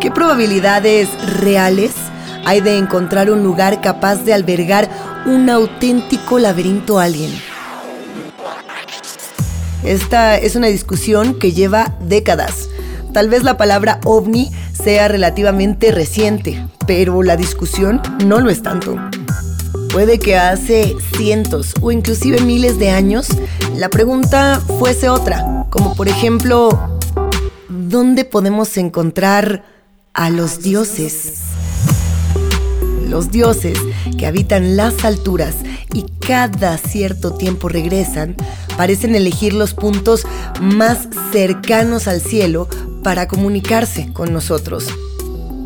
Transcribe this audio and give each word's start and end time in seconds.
¿Qué 0.00 0.10
probabilidades 0.10 1.08
reales 1.40 1.92
hay 2.44 2.60
de 2.60 2.76
encontrar 2.76 3.30
un 3.30 3.42
lugar 3.42 3.80
capaz 3.80 4.16
de 4.16 4.34
albergar 4.34 4.88
un 5.24 5.48
auténtico 5.48 6.38
laberinto 6.38 6.98
alien? 6.98 7.32
Esta 9.82 10.36
es 10.36 10.54
una 10.54 10.66
discusión 10.66 11.38
que 11.38 11.52
lleva 11.52 11.96
décadas. 12.00 12.68
Tal 13.14 13.30
vez 13.30 13.42
la 13.42 13.56
palabra 13.56 14.00
ovni 14.04 14.50
sea 14.72 15.08
relativamente 15.08 15.92
reciente, 15.92 16.66
pero 16.86 17.22
la 17.22 17.36
discusión 17.36 18.02
no 18.24 18.40
lo 18.40 18.50
es 18.50 18.62
tanto. 18.62 18.96
Puede 19.92 20.18
que 20.18 20.36
hace 20.36 20.94
cientos 21.16 21.72
o 21.80 21.90
inclusive 21.90 22.40
miles 22.42 22.78
de 22.78 22.90
años 22.90 23.28
la 23.74 23.88
pregunta 23.88 24.60
fuese 24.78 25.08
otra, 25.08 25.64
como 25.70 25.94
por 25.94 26.08
ejemplo, 26.08 26.98
¿dónde 27.68 28.26
podemos 28.26 28.76
encontrar 28.76 29.75
a 30.16 30.30
los 30.30 30.62
dioses? 30.62 31.34
Los 33.06 33.30
dioses 33.30 33.78
que 34.18 34.26
habitan 34.26 34.76
las 34.76 35.04
alturas 35.04 35.56
y 35.92 36.06
cada 36.26 36.78
cierto 36.78 37.34
tiempo 37.34 37.68
regresan, 37.68 38.34
parecen 38.76 39.14
elegir 39.14 39.52
los 39.52 39.74
puntos 39.74 40.26
más 40.60 41.08
cercanos 41.30 42.08
al 42.08 42.20
cielo 42.20 42.68
para 43.04 43.28
comunicarse 43.28 44.12
con 44.12 44.32
nosotros. 44.32 44.86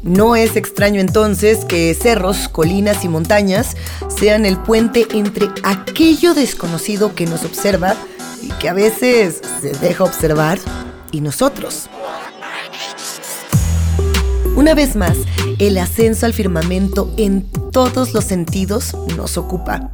No 0.02 0.34
es 0.34 0.56
extraño 0.56 1.00
entonces 1.00 1.64
que 1.64 1.94
cerros, 1.94 2.48
colinas 2.48 3.04
y 3.04 3.08
montañas 3.08 3.76
sean 4.08 4.46
el 4.46 4.58
puente 4.58 5.06
entre 5.12 5.48
aquello 5.62 6.34
desconocido 6.34 7.14
que 7.14 7.26
nos 7.26 7.44
observa 7.44 7.94
y 8.42 8.48
que 8.58 8.68
a 8.68 8.72
veces 8.72 9.40
se 9.60 9.72
deja 9.74 10.04
observar 10.04 10.58
y 11.12 11.20
nosotros. 11.20 11.88
Una 14.60 14.74
vez 14.74 14.94
más, 14.94 15.16
el 15.58 15.78
ascenso 15.78 16.26
al 16.26 16.34
firmamento 16.34 17.10
en 17.16 17.46
todos 17.72 18.12
los 18.12 18.24
sentidos 18.24 18.94
nos 19.16 19.38
ocupa. 19.38 19.90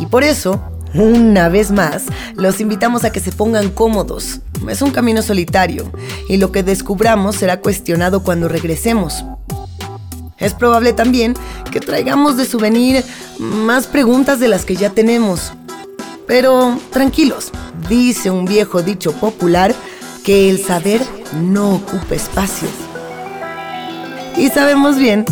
Y 0.00 0.06
por 0.06 0.24
eso, 0.24 0.60
una 0.92 1.48
vez 1.48 1.70
más, 1.70 2.02
los 2.34 2.60
invitamos 2.60 3.04
a 3.04 3.12
que 3.12 3.20
se 3.20 3.30
pongan 3.30 3.70
cómodos. 3.70 4.40
Es 4.68 4.82
un 4.82 4.90
camino 4.90 5.22
solitario 5.22 5.92
y 6.28 6.38
lo 6.38 6.50
que 6.50 6.64
descubramos 6.64 7.36
será 7.36 7.60
cuestionado 7.60 8.24
cuando 8.24 8.48
regresemos. 8.48 9.24
Es 10.36 10.52
probable 10.52 10.94
también 10.94 11.34
que 11.70 11.78
traigamos 11.78 12.36
de 12.36 12.44
souvenir 12.44 13.04
más 13.38 13.86
preguntas 13.86 14.40
de 14.40 14.48
las 14.48 14.64
que 14.64 14.74
ya 14.74 14.90
tenemos. 14.90 15.52
Pero 16.26 16.76
tranquilos, 16.90 17.52
dice 17.88 18.32
un 18.32 18.46
viejo 18.46 18.82
dicho 18.82 19.12
popular 19.12 19.72
que 20.24 20.50
el 20.50 20.58
saber 20.58 21.00
no 21.40 21.76
ocupa 21.76 22.16
espacio. 22.16 22.87
Y 24.38 24.50
sabemos 24.50 24.96
bien 24.96 25.24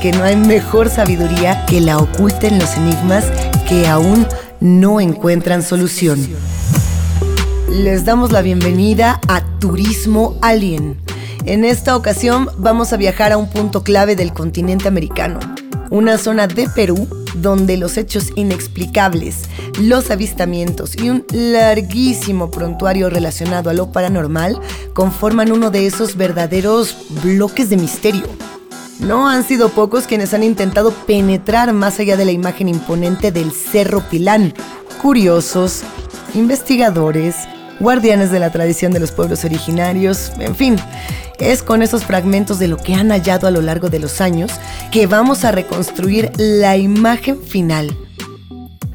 que 0.00 0.12
no 0.12 0.22
hay 0.22 0.36
mejor 0.36 0.88
sabiduría 0.88 1.66
que 1.66 1.80
la 1.80 1.98
oculta 1.98 2.46
en 2.46 2.60
los 2.60 2.76
enigmas 2.76 3.24
que 3.68 3.88
aún 3.88 4.24
no 4.60 5.00
encuentran 5.00 5.64
solución. 5.64 6.24
Les 7.68 8.04
damos 8.04 8.30
la 8.30 8.40
bienvenida 8.40 9.20
a 9.26 9.42
Turismo 9.58 10.38
Alien. 10.42 10.96
En 11.44 11.64
esta 11.64 11.96
ocasión 11.96 12.48
vamos 12.56 12.92
a 12.92 12.96
viajar 12.96 13.32
a 13.32 13.36
un 13.36 13.50
punto 13.50 13.82
clave 13.82 14.14
del 14.14 14.32
continente 14.32 14.86
americano, 14.86 15.40
una 15.90 16.16
zona 16.16 16.46
de 16.46 16.68
Perú 16.68 17.08
donde 17.34 17.76
los 17.76 17.96
hechos 17.96 18.30
inexplicables, 18.36 19.46
los 19.80 20.12
avistamientos 20.12 20.96
y 20.96 21.10
un 21.10 21.24
larguísimo 21.32 22.52
prontuario 22.52 23.10
relacionado 23.10 23.70
a 23.70 23.74
lo 23.74 23.90
paranormal 23.90 24.60
conforman 24.94 25.50
uno 25.50 25.70
de 25.72 25.86
esos 25.86 26.16
verdaderos 26.16 26.96
bloques 27.24 27.68
de 27.68 27.76
misterio. 27.76 28.51
No 29.02 29.28
han 29.28 29.42
sido 29.42 29.68
pocos 29.68 30.06
quienes 30.06 30.32
han 30.32 30.44
intentado 30.44 30.92
penetrar 30.92 31.72
más 31.72 31.98
allá 31.98 32.16
de 32.16 32.24
la 32.24 32.30
imagen 32.30 32.68
imponente 32.68 33.32
del 33.32 33.50
Cerro 33.50 34.00
Pilán. 34.08 34.54
Curiosos, 35.02 35.82
investigadores, 36.34 37.34
guardianes 37.80 38.30
de 38.30 38.38
la 38.38 38.52
tradición 38.52 38.92
de 38.92 39.00
los 39.00 39.10
pueblos 39.10 39.44
originarios, 39.44 40.30
en 40.38 40.54
fin, 40.54 40.76
es 41.40 41.64
con 41.64 41.82
esos 41.82 42.04
fragmentos 42.04 42.60
de 42.60 42.68
lo 42.68 42.76
que 42.76 42.94
han 42.94 43.10
hallado 43.10 43.48
a 43.48 43.50
lo 43.50 43.60
largo 43.60 43.90
de 43.90 43.98
los 43.98 44.20
años 44.20 44.52
que 44.92 45.08
vamos 45.08 45.44
a 45.44 45.50
reconstruir 45.50 46.30
la 46.36 46.76
imagen 46.76 47.42
final. 47.42 47.96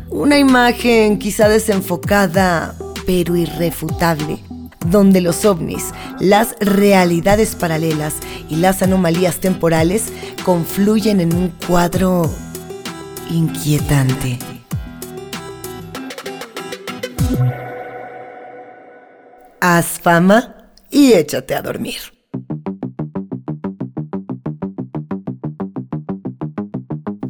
Una 0.10 0.38
imagen 0.38 1.20
quizá 1.20 1.50
desenfocada, 1.50 2.76
pero 3.06 3.36
irrefutable 3.36 4.47
donde 4.90 5.22
los 5.22 5.46
ovnis, 5.46 5.86
las 6.20 6.56
realidades 6.60 7.56
paralelas 7.56 8.16
y 8.50 8.58
las 8.58 8.82
anomalías 8.82 9.38
temporales 9.38 10.06
confluyen 10.44 11.22
en 11.22 11.36
un 11.36 11.50
cuadro 11.68 12.30
inquietante. 13.30 14.40
Haz 19.60 20.00
fama 20.00 20.56
y 20.90 21.14
échate 21.14 21.56
a 21.56 21.62
dormir. 21.62 22.00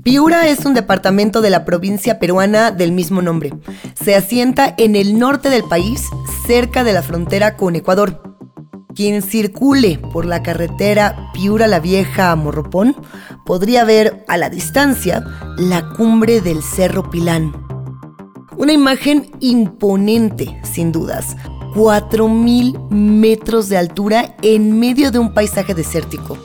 Piura 0.07 0.47
es 0.47 0.65
un 0.65 0.73
departamento 0.73 1.41
de 1.41 1.49
la 1.49 1.65
provincia 1.65 2.17
peruana 2.17 2.71
del 2.71 2.93
mismo 2.93 3.21
nombre. 3.21 3.51
Se 3.93 4.15
asienta 4.15 4.73
en 4.77 4.95
el 4.95 5.19
norte 5.19 5.49
del 5.49 5.65
país, 5.65 6.01
cerca 6.47 6.85
de 6.85 6.93
la 6.93 7.03
frontera 7.03 7.57
con 7.57 7.75
Ecuador. 7.75 8.21
Quien 8.95 9.21
circule 9.21 9.99
por 10.13 10.25
la 10.25 10.41
carretera 10.43 11.29
Piura 11.33 11.67
la 11.67 11.81
Vieja 11.81 12.31
a 12.31 12.35
Morropón 12.37 12.95
podría 13.45 13.83
ver 13.83 14.23
a 14.29 14.37
la 14.37 14.49
distancia 14.49 15.25
la 15.57 15.89
cumbre 15.89 16.39
del 16.39 16.63
Cerro 16.63 17.09
Pilán. 17.09 17.51
Una 18.55 18.71
imagen 18.71 19.29
imponente, 19.41 20.57
sin 20.63 20.93
dudas. 20.93 21.35
4.000 21.75 22.91
metros 22.91 23.67
de 23.67 23.77
altura 23.77 24.37
en 24.41 24.79
medio 24.79 25.11
de 25.11 25.19
un 25.19 25.33
paisaje 25.33 25.73
desértico. 25.73 26.37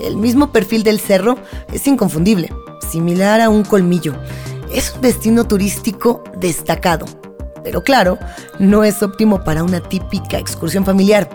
El 0.00 0.16
mismo 0.16 0.50
perfil 0.50 0.82
del 0.82 0.98
cerro 0.98 1.36
es 1.70 1.86
inconfundible, 1.86 2.50
similar 2.90 3.42
a 3.42 3.50
un 3.50 3.64
colmillo. 3.64 4.14
Es 4.72 4.94
un 4.94 5.02
destino 5.02 5.44
turístico 5.44 6.24
destacado 6.38 7.21
pero 7.62 7.82
claro, 7.82 8.18
no 8.58 8.84
es 8.84 9.02
óptimo 9.02 9.44
para 9.44 9.62
una 9.62 9.80
típica 9.80 10.38
excursión 10.38 10.84
familiar. 10.84 11.28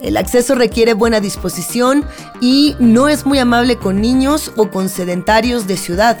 El 0.00 0.16
acceso 0.16 0.56
requiere 0.56 0.94
buena 0.94 1.20
disposición 1.20 2.04
y 2.40 2.74
no 2.80 3.08
es 3.08 3.24
muy 3.24 3.38
amable 3.38 3.76
con 3.76 4.00
niños 4.00 4.52
o 4.56 4.68
con 4.68 4.88
sedentarios 4.88 5.68
de 5.68 5.76
ciudad. 5.76 6.18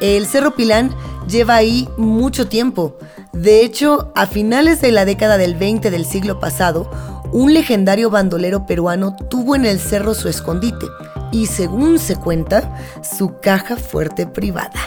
El 0.00 0.26
Cerro 0.26 0.54
Pilán 0.54 0.94
lleva 1.26 1.56
ahí 1.56 1.88
mucho 1.96 2.48
tiempo. 2.48 2.96
De 3.32 3.62
hecho, 3.62 4.12
a 4.14 4.26
finales 4.26 4.80
de 4.80 4.92
la 4.92 5.04
década 5.04 5.36
del 5.36 5.56
20 5.56 5.90
del 5.90 6.06
siglo 6.06 6.38
pasado, 6.38 6.90
un 7.32 7.52
legendario 7.52 8.08
bandolero 8.08 8.66
peruano 8.66 9.16
tuvo 9.28 9.56
en 9.56 9.66
el 9.66 9.80
cerro 9.80 10.14
su 10.14 10.28
escondite 10.28 10.86
y, 11.32 11.46
según 11.46 11.98
se 11.98 12.16
cuenta, 12.16 12.78
su 13.02 13.40
caja 13.40 13.76
fuerte 13.76 14.26
privada. 14.26 14.80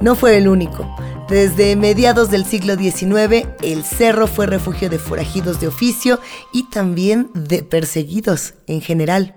No 0.00 0.14
fue 0.14 0.36
el 0.36 0.48
único. 0.48 0.84
Desde 1.28 1.74
mediados 1.74 2.30
del 2.30 2.44
siglo 2.44 2.76
XIX, 2.76 3.48
el 3.62 3.82
cerro 3.82 4.26
fue 4.26 4.46
refugio 4.46 4.90
de 4.90 4.98
forajidos 4.98 5.58
de 5.58 5.68
oficio 5.68 6.20
y 6.52 6.64
también 6.64 7.30
de 7.34 7.62
perseguidos 7.62 8.54
en 8.66 8.82
general. 8.82 9.34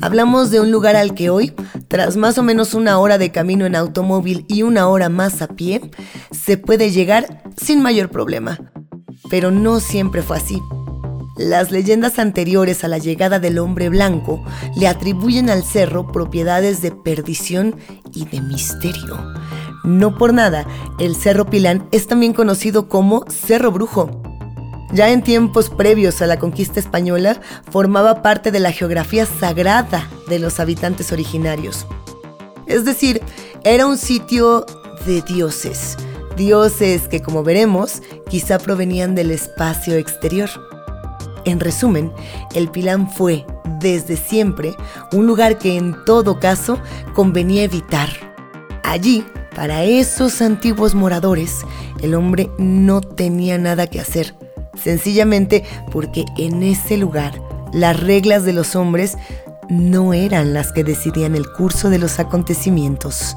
Hablamos 0.00 0.52
de 0.52 0.60
un 0.60 0.70
lugar 0.70 0.94
al 0.94 1.14
que 1.14 1.28
hoy, 1.28 1.54
tras 1.88 2.16
más 2.16 2.38
o 2.38 2.44
menos 2.44 2.72
una 2.74 2.98
hora 2.98 3.18
de 3.18 3.32
camino 3.32 3.66
en 3.66 3.74
automóvil 3.74 4.44
y 4.48 4.62
una 4.62 4.86
hora 4.86 5.08
más 5.08 5.42
a 5.42 5.48
pie, 5.48 5.80
se 6.30 6.56
puede 6.56 6.92
llegar 6.92 7.42
sin 7.56 7.82
mayor 7.82 8.10
problema. 8.10 8.58
Pero 9.28 9.50
no 9.50 9.80
siempre 9.80 10.22
fue 10.22 10.36
así. 10.36 10.62
Las 11.36 11.72
leyendas 11.72 12.20
anteriores 12.20 12.84
a 12.84 12.88
la 12.88 12.98
llegada 12.98 13.40
del 13.40 13.58
hombre 13.58 13.88
blanco 13.88 14.44
le 14.76 14.86
atribuyen 14.86 15.50
al 15.50 15.64
cerro 15.64 16.12
propiedades 16.12 16.80
de 16.80 16.92
perdición 16.92 17.74
y 18.12 18.24
de 18.26 18.40
misterio. 18.40 19.34
No 19.84 20.16
por 20.16 20.32
nada, 20.32 20.66
el 20.98 21.14
Cerro 21.14 21.44
Pilán 21.44 21.86
es 21.92 22.06
también 22.06 22.32
conocido 22.32 22.88
como 22.88 23.24
Cerro 23.28 23.70
Brujo. 23.70 24.10
Ya 24.94 25.10
en 25.10 25.22
tiempos 25.22 25.68
previos 25.68 26.22
a 26.22 26.26
la 26.26 26.38
conquista 26.38 26.80
española, 26.80 27.40
formaba 27.70 28.22
parte 28.22 28.50
de 28.50 28.60
la 28.60 28.72
geografía 28.72 29.26
sagrada 29.26 30.08
de 30.28 30.38
los 30.38 30.58
habitantes 30.58 31.12
originarios. 31.12 31.86
Es 32.66 32.86
decir, 32.86 33.20
era 33.62 33.86
un 33.86 33.98
sitio 33.98 34.64
de 35.04 35.20
dioses, 35.20 35.98
dioses 36.34 37.06
que 37.08 37.20
como 37.20 37.42
veremos 37.42 38.02
quizá 38.30 38.58
provenían 38.58 39.14
del 39.14 39.32
espacio 39.32 39.96
exterior. 39.96 40.48
En 41.44 41.60
resumen, 41.60 42.10
el 42.54 42.70
Pilán 42.70 43.10
fue, 43.10 43.44
desde 43.80 44.16
siempre, 44.16 44.74
un 45.12 45.26
lugar 45.26 45.58
que 45.58 45.76
en 45.76 45.94
todo 46.06 46.40
caso 46.40 46.78
convenía 47.14 47.64
evitar. 47.64 48.08
Allí 48.82 49.26
para 49.54 49.84
esos 49.84 50.42
antiguos 50.42 50.94
moradores, 50.94 51.60
el 52.02 52.14
hombre 52.14 52.50
no 52.58 53.00
tenía 53.00 53.56
nada 53.58 53.86
que 53.86 54.00
hacer, 54.00 54.34
sencillamente 54.74 55.64
porque 55.92 56.24
en 56.36 56.62
ese 56.62 56.96
lugar 56.96 57.40
las 57.72 58.00
reglas 58.00 58.44
de 58.44 58.52
los 58.52 58.76
hombres 58.76 59.16
no 59.68 60.12
eran 60.12 60.54
las 60.54 60.72
que 60.72 60.84
decidían 60.84 61.34
el 61.34 61.50
curso 61.50 61.90
de 61.90 61.98
los 61.98 62.18
acontecimientos. 62.18 63.36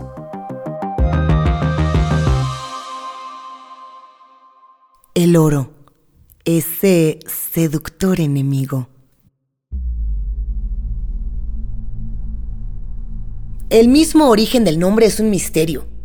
El 5.14 5.36
oro, 5.36 5.72
ese 6.46 7.20
seductor 7.26 8.20
enemigo. 8.20 8.88
El 13.70 13.90
mismo 13.90 14.30
origen 14.30 14.64
del 14.64 14.80
nombre 14.80 15.08
es 15.08 15.20
un 15.20 15.30
misterio. 15.30 15.97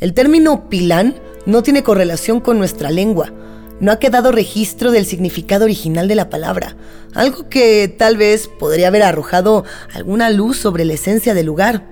El 0.00 0.14
término 0.14 0.68
pilán 0.68 1.16
no 1.44 1.62
tiene 1.62 1.82
correlación 1.82 2.40
con 2.40 2.58
nuestra 2.58 2.90
lengua. 2.90 3.32
No 3.80 3.90
ha 3.90 3.98
quedado 3.98 4.32
registro 4.32 4.92
del 4.92 5.06
significado 5.06 5.64
original 5.64 6.08
de 6.08 6.14
la 6.14 6.30
palabra, 6.30 6.76
algo 7.14 7.48
que 7.48 7.88
tal 7.88 8.16
vez 8.16 8.48
podría 8.48 8.88
haber 8.88 9.02
arrojado 9.02 9.64
alguna 9.92 10.30
luz 10.30 10.56
sobre 10.56 10.84
la 10.84 10.94
esencia 10.94 11.34
del 11.34 11.46
lugar. 11.46 11.86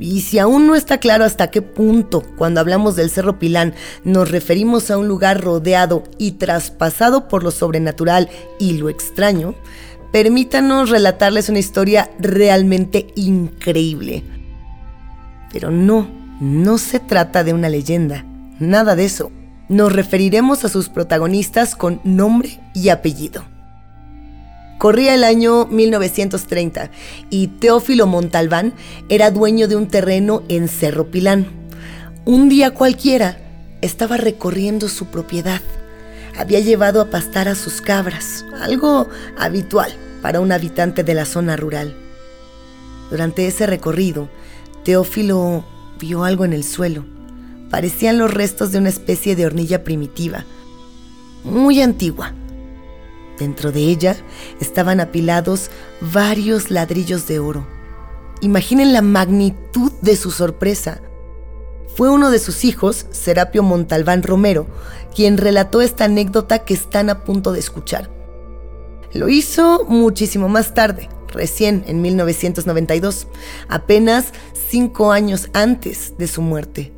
Y 0.00 0.20
si 0.20 0.38
aún 0.38 0.66
no 0.66 0.74
está 0.74 0.98
claro 0.98 1.24
hasta 1.24 1.50
qué 1.50 1.62
punto, 1.62 2.22
cuando 2.36 2.60
hablamos 2.60 2.94
del 2.94 3.10
Cerro 3.10 3.38
Pilán, 3.38 3.74
nos 4.04 4.30
referimos 4.30 4.90
a 4.90 4.98
un 4.98 5.08
lugar 5.08 5.40
rodeado 5.40 6.04
y 6.18 6.32
traspasado 6.32 7.26
por 7.26 7.42
lo 7.42 7.50
sobrenatural 7.50 8.28
y 8.58 8.74
lo 8.74 8.90
extraño, 8.90 9.54
permítanos 10.12 10.90
relatarles 10.90 11.48
una 11.48 11.58
historia 11.58 12.10
realmente 12.18 13.08
increíble. 13.14 14.24
Pero 15.52 15.70
no, 15.70 16.17
no 16.40 16.78
se 16.78 17.00
trata 17.00 17.44
de 17.44 17.52
una 17.52 17.68
leyenda, 17.68 18.24
nada 18.58 18.94
de 18.94 19.04
eso. 19.04 19.30
Nos 19.68 19.92
referiremos 19.92 20.64
a 20.64 20.68
sus 20.68 20.88
protagonistas 20.88 21.74
con 21.74 22.00
nombre 22.04 22.60
y 22.74 22.88
apellido. 22.88 23.44
Corría 24.78 25.14
el 25.14 25.24
año 25.24 25.66
1930 25.66 26.90
y 27.30 27.48
Teófilo 27.48 28.06
Montalbán 28.06 28.72
era 29.08 29.30
dueño 29.30 29.66
de 29.66 29.74
un 29.74 29.88
terreno 29.88 30.42
en 30.48 30.68
Cerro 30.68 31.10
Pilán. 31.10 31.48
Un 32.24 32.48
día 32.48 32.72
cualquiera 32.72 33.38
estaba 33.82 34.16
recorriendo 34.16 34.88
su 34.88 35.06
propiedad. 35.06 35.60
Había 36.38 36.60
llevado 36.60 37.00
a 37.00 37.10
pastar 37.10 37.48
a 37.48 37.56
sus 37.56 37.80
cabras, 37.80 38.44
algo 38.60 39.08
habitual 39.36 39.92
para 40.22 40.38
un 40.38 40.52
habitante 40.52 41.02
de 41.02 41.14
la 41.14 41.24
zona 41.24 41.56
rural. 41.56 41.96
Durante 43.10 43.48
ese 43.48 43.66
recorrido, 43.66 44.28
Teófilo 44.84 45.64
vio 45.98 46.24
algo 46.24 46.44
en 46.44 46.52
el 46.52 46.64
suelo. 46.64 47.04
Parecían 47.70 48.18
los 48.18 48.32
restos 48.32 48.72
de 48.72 48.78
una 48.78 48.88
especie 48.88 49.36
de 49.36 49.46
hornilla 49.46 49.84
primitiva, 49.84 50.44
muy 51.44 51.80
antigua 51.82 52.32
Dentro 53.38 53.70
de 53.70 53.80
ella 53.80 54.16
estaban 54.60 55.00
apilados 55.00 55.70
varios 56.00 56.70
ladrillos 56.70 57.28
de 57.28 57.38
oro. 57.38 57.66
Imaginen 58.40 58.92
la 58.92 59.02
magnitud 59.02 59.92
de 60.02 60.16
su 60.16 60.30
sorpresa. 60.30 61.00
Fue 61.96 62.10
uno 62.10 62.30
de 62.30 62.38
sus 62.38 62.64
hijos, 62.64 63.06
Serapio 63.10 63.62
Montalbán 63.62 64.22
Romero, 64.22 64.66
quien 65.14 65.38
relató 65.38 65.80
esta 65.80 66.04
anécdota 66.04 66.60
que 66.60 66.74
están 66.74 67.10
a 67.10 67.24
punto 67.24 67.52
de 67.52 67.60
escuchar. 67.60 68.10
Lo 69.12 69.28
hizo 69.28 69.84
muchísimo 69.88 70.48
más 70.48 70.74
tarde, 70.74 71.08
recién 71.28 71.84
en 71.86 72.02
1992, 72.02 73.26
apenas 73.68 74.32
cinco 74.68 75.12
años 75.12 75.48
antes 75.52 76.14
de 76.18 76.28
su 76.28 76.42
muerte. 76.42 76.92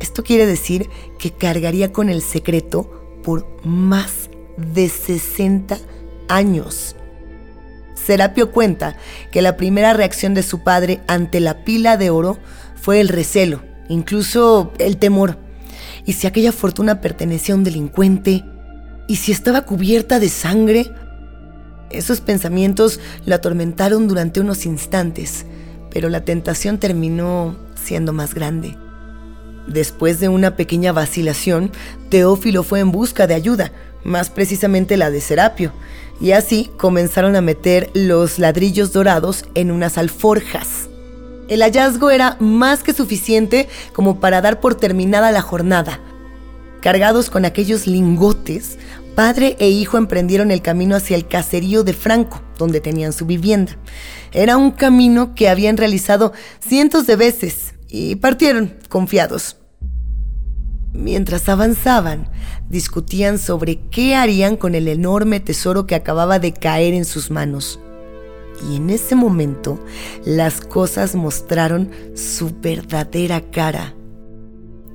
Esto 0.00 0.22
quiere 0.22 0.46
decir 0.46 0.88
que 1.18 1.30
cargaría 1.30 1.92
con 1.92 2.08
el 2.08 2.22
secreto 2.22 3.20
por 3.22 3.46
más 3.64 4.30
de 4.56 4.88
60 4.88 5.78
años. 6.28 6.96
Serapio 7.94 8.52
cuenta 8.52 8.96
que 9.30 9.42
la 9.42 9.56
primera 9.56 9.92
reacción 9.92 10.34
de 10.34 10.42
su 10.42 10.62
padre 10.62 11.00
ante 11.08 11.40
la 11.40 11.64
pila 11.64 11.96
de 11.96 12.10
oro 12.10 12.38
fue 12.74 13.00
el 13.00 13.08
recelo, 13.08 13.62
incluso 13.88 14.72
el 14.78 14.98
temor. 14.98 15.38
¿Y 16.06 16.14
si 16.14 16.26
aquella 16.26 16.52
fortuna 16.52 17.00
pertenecía 17.00 17.54
a 17.54 17.58
un 17.58 17.64
delincuente? 17.64 18.44
¿Y 19.08 19.16
si 19.16 19.32
estaba 19.32 19.62
cubierta 19.62 20.20
de 20.20 20.28
sangre? 20.28 20.90
Esos 21.90 22.20
pensamientos 22.20 23.00
lo 23.26 23.34
atormentaron 23.34 24.08
durante 24.08 24.40
unos 24.40 24.64
instantes, 24.64 25.44
pero 25.90 26.08
la 26.08 26.24
tentación 26.24 26.78
terminó 26.78 27.56
siendo 27.74 28.12
más 28.12 28.34
grande. 28.34 28.76
Después 29.66 30.18
de 30.18 30.28
una 30.28 30.56
pequeña 30.56 30.92
vacilación, 30.92 31.70
Teófilo 32.08 32.62
fue 32.62 32.80
en 32.80 32.90
busca 32.90 33.26
de 33.26 33.34
ayuda, 33.34 33.72
más 34.02 34.30
precisamente 34.30 34.96
la 34.96 35.10
de 35.10 35.20
Serapio, 35.20 35.72
y 36.20 36.32
así 36.32 36.70
comenzaron 36.78 37.36
a 37.36 37.40
meter 37.40 37.90
los 37.94 38.38
ladrillos 38.38 38.92
dorados 38.92 39.44
en 39.54 39.70
unas 39.70 39.98
alforjas. 39.98 40.88
El 41.48 41.62
hallazgo 41.62 42.10
era 42.10 42.36
más 42.40 42.82
que 42.82 42.92
suficiente 42.92 43.68
como 43.92 44.20
para 44.20 44.40
dar 44.40 44.60
por 44.60 44.74
terminada 44.74 45.32
la 45.32 45.42
jornada. 45.42 46.00
Cargados 46.80 47.30
con 47.30 47.44
aquellos 47.44 47.86
lingotes, 47.86 48.78
padre 49.14 49.56
e 49.58 49.68
hijo 49.68 49.98
emprendieron 49.98 50.50
el 50.50 50.62
camino 50.62 50.96
hacia 50.96 51.16
el 51.16 51.26
caserío 51.26 51.84
de 51.84 51.92
Franco, 51.92 52.42
donde 52.58 52.80
tenían 52.80 53.12
su 53.12 53.26
vivienda. 53.26 53.76
Era 54.32 54.56
un 54.56 54.70
camino 54.70 55.34
que 55.34 55.48
habían 55.48 55.76
realizado 55.76 56.32
cientos 56.60 57.06
de 57.06 57.16
veces 57.16 57.74
y 57.88 58.16
partieron 58.16 58.74
confiados. 58.88 59.56
Mientras 60.92 61.48
avanzaban, 61.48 62.30
discutían 62.68 63.38
sobre 63.38 63.80
qué 63.90 64.14
harían 64.14 64.56
con 64.56 64.74
el 64.74 64.88
enorme 64.88 65.40
tesoro 65.40 65.86
que 65.86 65.94
acababa 65.94 66.38
de 66.38 66.52
caer 66.52 66.94
en 66.94 67.04
sus 67.04 67.30
manos. 67.30 67.78
Y 68.70 68.76
en 68.76 68.90
ese 68.90 69.14
momento 69.14 69.78
las 70.24 70.60
cosas 70.60 71.14
mostraron 71.14 71.90
su 72.14 72.50
verdadera 72.60 73.40
cara. 73.50 73.94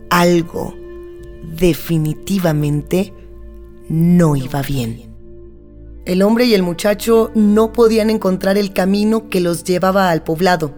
Algo 0.10 0.76
definitivamente 1.56 3.14
no 3.90 4.36
iba 4.36 4.62
bien. 4.62 5.14
El 6.06 6.22
hombre 6.22 6.46
y 6.46 6.54
el 6.54 6.64
muchacho 6.64 7.32
no 7.34 7.72
podían 7.72 8.10
encontrar 8.10 8.58
el 8.58 8.74
camino 8.74 9.30
que 9.30 9.40
los 9.40 9.64
llevaba 9.64 10.10
al 10.10 10.24
poblado. 10.24 10.76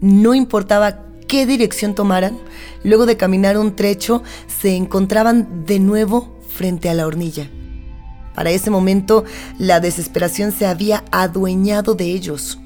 No 0.00 0.34
importaba 0.34 1.06
qué 1.26 1.46
dirección 1.46 1.94
tomaran, 1.94 2.38
luego 2.84 3.06
de 3.06 3.16
caminar 3.16 3.56
un 3.56 3.76
trecho 3.76 4.22
se 4.46 4.76
encontraban 4.76 5.64
de 5.64 5.78
nuevo 5.78 6.38
frente 6.48 6.90
a 6.90 6.94
la 6.94 7.06
hornilla. 7.06 7.50
Para 8.34 8.50
ese 8.50 8.70
momento, 8.70 9.24
la 9.58 9.80
desesperación 9.80 10.52
se 10.52 10.66
había 10.66 11.02
adueñado 11.10 11.94
de 11.94 12.04
ellos. 12.04 12.58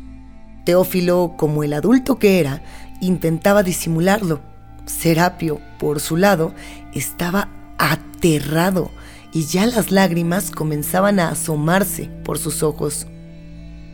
Teófilo, 0.67 1.35
como 1.39 1.63
el 1.63 1.73
adulto 1.73 2.19
que 2.19 2.41
era, 2.41 2.63
intentaba 3.01 3.63
disimularlo. 3.63 4.41
Serapio, 4.87 5.61
por 5.79 6.01
su 6.01 6.17
lado, 6.17 6.53
estaba 6.95 7.49
aterrado 7.79 8.91
y 9.33 9.47
ya 9.47 9.67
las 9.67 9.91
lágrimas 9.91 10.51
comenzaban 10.51 11.19
a 11.19 11.31
asomarse 11.31 12.11
por 12.25 12.39
sus 12.39 12.63
ojos. 12.63 13.07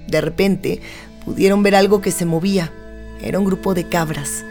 De 0.09 0.21
repente, 0.21 0.81
pudieron 1.25 1.63
ver 1.63 1.75
algo 1.75 2.01
que 2.01 2.11
se 2.11 2.25
movía. 2.25 2.73
Era 3.21 3.39
un 3.39 3.45
grupo 3.45 3.75
de 3.75 3.89
cabras 3.89 4.45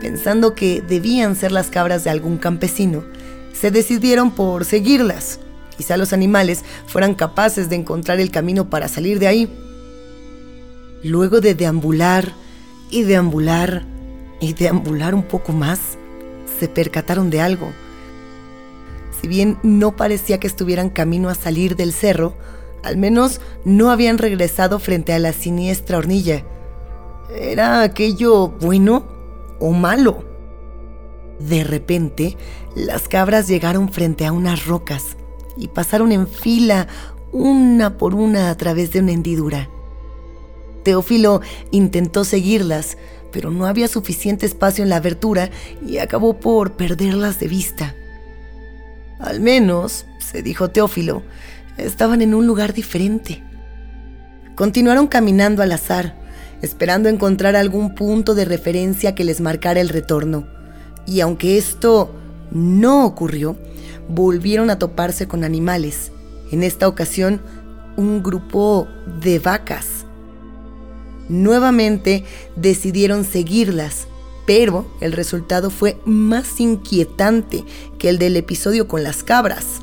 pensando 0.00 0.54
que 0.54 0.80
debían 0.80 1.36
ser 1.36 1.52
las 1.52 1.68
cabras 1.68 2.02
de 2.02 2.10
algún 2.10 2.38
campesino, 2.38 3.04
se 3.52 3.70
decidieron 3.70 4.32
por 4.32 4.64
seguirlas. 4.64 5.38
Quizá 5.76 5.96
los 5.96 6.12
animales 6.12 6.64
fueran 6.86 7.14
capaces 7.14 7.68
de 7.68 7.76
encontrar 7.76 8.18
el 8.18 8.30
camino 8.30 8.68
para 8.68 8.88
salir 8.88 9.18
de 9.18 9.28
ahí. 9.28 9.48
Luego 11.04 11.40
de 11.40 11.54
deambular 11.54 12.32
y 12.90 13.02
deambular 13.02 13.84
y 14.40 14.54
deambular 14.54 15.14
un 15.14 15.22
poco 15.22 15.52
más, 15.52 15.80
se 16.58 16.68
percataron 16.68 17.30
de 17.30 17.40
algo. 17.40 17.72
Si 19.20 19.28
bien 19.28 19.58
no 19.62 19.96
parecía 19.96 20.40
que 20.40 20.46
estuvieran 20.46 20.90
camino 20.90 21.28
a 21.28 21.34
salir 21.34 21.76
del 21.76 21.92
cerro, 21.92 22.36
al 22.82 22.96
menos 22.96 23.40
no 23.64 23.90
habían 23.90 24.18
regresado 24.18 24.78
frente 24.78 25.12
a 25.12 25.18
la 25.18 25.32
siniestra 25.32 25.98
hornilla. 25.98 26.44
¿Era 27.34 27.82
aquello 27.82 28.48
bueno? 28.48 29.20
o 29.60 29.72
malo. 29.72 30.24
De 31.38 31.64
repente, 31.64 32.36
las 32.74 33.08
cabras 33.08 33.46
llegaron 33.46 33.92
frente 33.92 34.26
a 34.26 34.32
unas 34.32 34.66
rocas 34.66 35.16
y 35.56 35.68
pasaron 35.68 36.12
en 36.12 36.26
fila 36.26 36.88
una 37.30 37.98
por 37.98 38.14
una 38.14 38.50
a 38.50 38.56
través 38.56 38.90
de 38.92 39.00
una 39.00 39.12
hendidura. 39.12 39.68
Teófilo 40.82 41.42
intentó 41.70 42.24
seguirlas, 42.24 42.96
pero 43.30 43.50
no 43.50 43.66
había 43.66 43.86
suficiente 43.86 44.46
espacio 44.46 44.82
en 44.82 44.90
la 44.90 44.96
abertura 44.96 45.50
y 45.86 45.98
acabó 45.98 46.40
por 46.40 46.72
perderlas 46.72 47.38
de 47.38 47.48
vista. 47.48 47.94
Al 49.20 49.40
menos, 49.40 50.06
se 50.18 50.42
dijo 50.42 50.70
Teófilo, 50.70 51.22
estaban 51.76 52.22
en 52.22 52.34
un 52.34 52.46
lugar 52.46 52.72
diferente. 52.72 53.42
Continuaron 54.54 55.06
caminando 55.06 55.62
al 55.62 55.72
azar, 55.72 56.18
esperando 56.62 57.08
encontrar 57.08 57.56
algún 57.56 57.94
punto 57.94 58.34
de 58.34 58.44
referencia 58.44 59.14
que 59.14 59.24
les 59.24 59.40
marcara 59.40 59.80
el 59.80 59.88
retorno. 59.88 60.46
Y 61.06 61.20
aunque 61.20 61.58
esto 61.58 62.14
no 62.50 63.04
ocurrió, 63.04 63.56
volvieron 64.08 64.70
a 64.70 64.78
toparse 64.78 65.28
con 65.28 65.44
animales, 65.44 66.12
en 66.50 66.62
esta 66.62 66.88
ocasión 66.88 67.40
un 67.96 68.22
grupo 68.22 68.88
de 69.22 69.38
vacas. 69.38 70.04
Nuevamente 71.28 72.24
decidieron 72.56 73.24
seguirlas, 73.24 74.08
pero 74.50 74.84
el 74.98 75.12
resultado 75.12 75.70
fue 75.70 76.00
más 76.04 76.58
inquietante 76.58 77.64
que 78.00 78.08
el 78.08 78.18
del 78.18 78.34
episodio 78.34 78.88
con 78.88 79.04
las 79.04 79.22
cabras. 79.22 79.80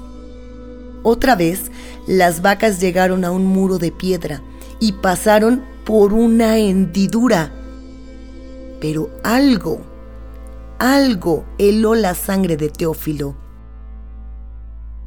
Otra 1.04 1.38
vez, 1.38 1.72
las 2.06 2.42
vacas 2.42 2.82
llegaron 2.82 3.24
a 3.24 3.32
un 3.32 3.46
muro 3.46 3.78
de 3.78 3.94
piedra 3.94 4.42
y 4.82 4.92
pasaron 4.92 5.64
por 5.86 6.12
una 6.12 6.58
hendidura. 6.58 7.54
Pero 8.82 9.10
algo, 9.24 9.80
algo 10.80 11.46
heló 11.58 11.96
la 11.96 12.14
sangre 12.14 12.58
de 12.58 12.68
Teófilo. 12.68 13.38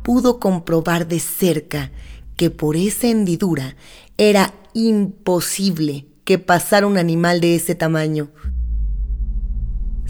Pudo 0.02 0.40
comprobar 0.40 1.06
de 1.06 1.20
cerca 1.20 1.92
que 2.34 2.48
por 2.48 2.76
esa 2.76 3.08
hendidura 3.08 3.76
era 4.16 4.54
imposible 4.72 6.06
que 6.24 6.38
pasara 6.38 6.86
un 6.86 6.96
animal 6.96 7.42
de 7.42 7.56
ese 7.56 7.74
tamaño. 7.74 8.30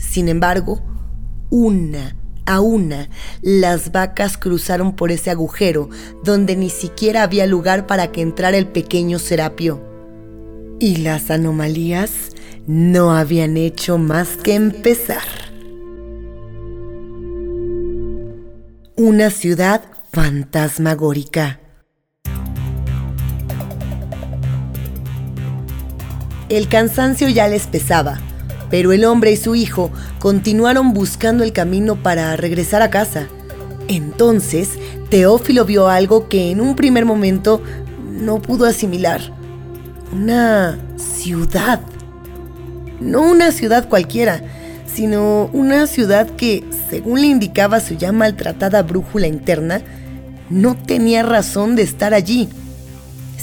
Sin 0.01 0.29
embargo, 0.29 0.81
una 1.51 2.17
a 2.47 2.61
una, 2.61 3.11
las 3.43 3.93
vacas 3.93 4.37
cruzaron 4.37 4.97
por 4.97 5.13
ese 5.13 5.31
agujero 5.31 5.89
donde 6.25 6.57
ni 6.57 6.69
siquiera 6.69 7.23
había 7.23 7.47
lugar 7.47 7.87
para 7.87 8.11
que 8.11 8.23
entrara 8.23 8.57
el 8.57 8.67
pequeño 8.67 9.19
Serapio. 9.19 9.81
Y 10.81 10.97
las 10.97 11.31
anomalías 11.31 12.31
no 12.67 13.13
habían 13.13 13.57
hecho 13.57 13.99
más 13.99 14.31
que 14.39 14.55
empezar. 14.55 15.23
Una 18.97 19.31
ciudad 19.31 19.83
fantasmagórica. 20.11 21.61
El 26.49 26.69
cansancio 26.69 27.29
ya 27.29 27.47
les 27.47 27.69
pesaba 27.69 28.21
pero 28.71 28.93
el 28.93 29.05
hombre 29.05 29.33
y 29.33 29.37
su 29.37 29.55
hijo 29.55 29.91
continuaron 30.19 30.95
buscando 30.95 31.45
el 31.45 31.53
camino 31.53 31.97
para 31.97 32.37
regresar 32.37 32.83
a 32.83 32.91
casa. 32.91 33.27
Entonces, 33.89 34.79
Teófilo 35.11 35.65
vio 35.65 35.89
algo 35.89 36.29
que 36.29 36.51
en 36.51 36.61
un 36.61 36.77
primer 36.77 37.05
momento 37.05 37.61
no 38.09 38.41
pudo 38.41 38.67
asimilar. 38.67 39.21
Una 40.13 40.79
ciudad. 40.97 41.81
No 43.01 43.23
una 43.23 43.51
ciudad 43.51 43.89
cualquiera, 43.89 44.43
sino 44.87 45.51
una 45.53 45.87
ciudad 45.87 46.29
que, 46.31 46.65
según 46.89 47.21
le 47.21 47.27
indicaba 47.27 47.81
su 47.81 47.95
ya 47.95 48.13
maltratada 48.13 48.83
brújula 48.83 49.27
interna, 49.27 49.81
no 50.51 50.77
tenía 50.77 51.23
razón 51.23 51.77
de 51.77 51.83
estar 51.83 52.15
allí. 52.15 52.49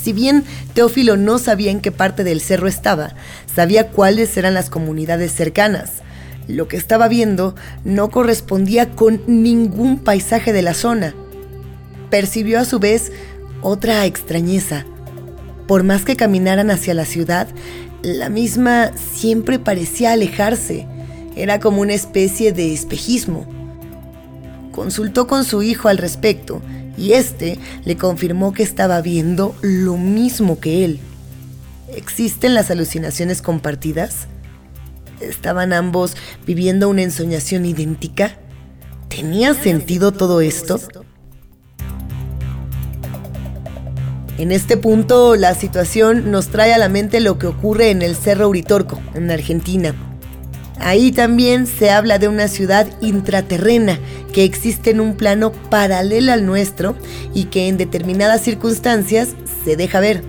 Si 0.07 0.13
bien 0.13 0.45
Teófilo 0.73 1.17
no 1.17 1.37
sabía 1.37 1.69
en 1.69 1.81
qué 1.81 1.91
parte 1.91 2.23
del 2.23 2.39
cerro 2.39 2.69
estaba, 2.69 3.13
sabía 3.53 3.89
cuáles 3.89 4.37
eran 4.37 4.53
las 4.53 4.69
comunidades 4.69 5.33
cercanas. 5.33 5.95
Lo 6.47 6.69
que 6.69 6.77
estaba 6.77 7.09
viendo 7.09 7.55
no 7.83 8.09
correspondía 8.09 8.91
con 8.91 9.21
ningún 9.27 9.99
paisaje 9.99 10.53
de 10.53 10.61
la 10.61 10.73
zona. 10.73 11.13
Percibió 12.09 12.61
a 12.61 12.63
su 12.63 12.79
vez 12.79 13.11
otra 13.61 14.05
extrañeza. 14.05 14.85
Por 15.67 15.83
más 15.83 16.05
que 16.05 16.15
caminaran 16.15 16.71
hacia 16.71 16.93
la 16.93 17.03
ciudad, 17.03 17.49
la 18.01 18.29
misma 18.29 18.93
siempre 19.13 19.59
parecía 19.59 20.13
alejarse. 20.13 20.87
Era 21.35 21.59
como 21.59 21.81
una 21.81 21.95
especie 21.95 22.53
de 22.53 22.73
espejismo. 22.73 23.45
Consultó 24.71 25.27
con 25.27 25.43
su 25.43 25.63
hijo 25.63 25.89
al 25.89 25.97
respecto 25.97 26.61
y 26.97 27.13
este 27.13 27.59
le 27.85 27.95
confirmó 27.95 28.53
que 28.53 28.63
estaba 28.63 29.01
viendo 29.01 29.55
lo 29.61 29.97
mismo 29.97 30.59
que 30.59 30.83
él. 30.83 30.99
¿Existen 31.95 32.53
las 32.53 32.71
alucinaciones 32.71 33.41
compartidas? 33.41 34.27
¿Estaban 35.21 35.73
ambos 35.73 36.15
viviendo 36.45 36.89
una 36.89 37.03
ensoñación 37.03 37.65
idéntica? 37.65 38.37
¿Tenía 39.07 39.53
sentido 39.53 40.11
todo 40.11 40.41
esto? 40.41 40.79
En 44.37 44.51
este 44.51 44.77
punto, 44.77 45.35
la 45.35 45.55
situación 45.55 46.29
nos 46.29 46.49
trae 46.49 46.71
a 46.71 46.77
la 46.77 46.89
mente 46.89 47.19
lo 47.19 47.39
que 47.39 47.47
ocurre 47.47 47.89
en 47.89 48.03
el 48.03 48.15
Cerro 48.15 48.49
Uritorco, 48.49 48.99
en 49.15 49.31
Argentina. 49.31 49.95
Ahí 50.79 51.11
también 51.11 51.67
se 51.67 51.89
habla 51.89 52.19
de 52.19 52.27
una 52.27 52.47
ciudad 52.47 52.87
intraterrena 53.01 53.99
que 54.33 54.43
existe 54.43 54.91
en 54.91 54.99
un 54.99 55.15
plano 55.15 55.51
paralelo 55.51 56.31
al 56.31 56.45
nuestro 56.45 56.95
y 57.33 57.45
que 57.45 57.67
en 57.67 57.77
determinadas 57.77 58.41
circunstancias 58.41 59.29
se 59.65 59.75
deja 59.75 59.99
ver. 59.99 60.23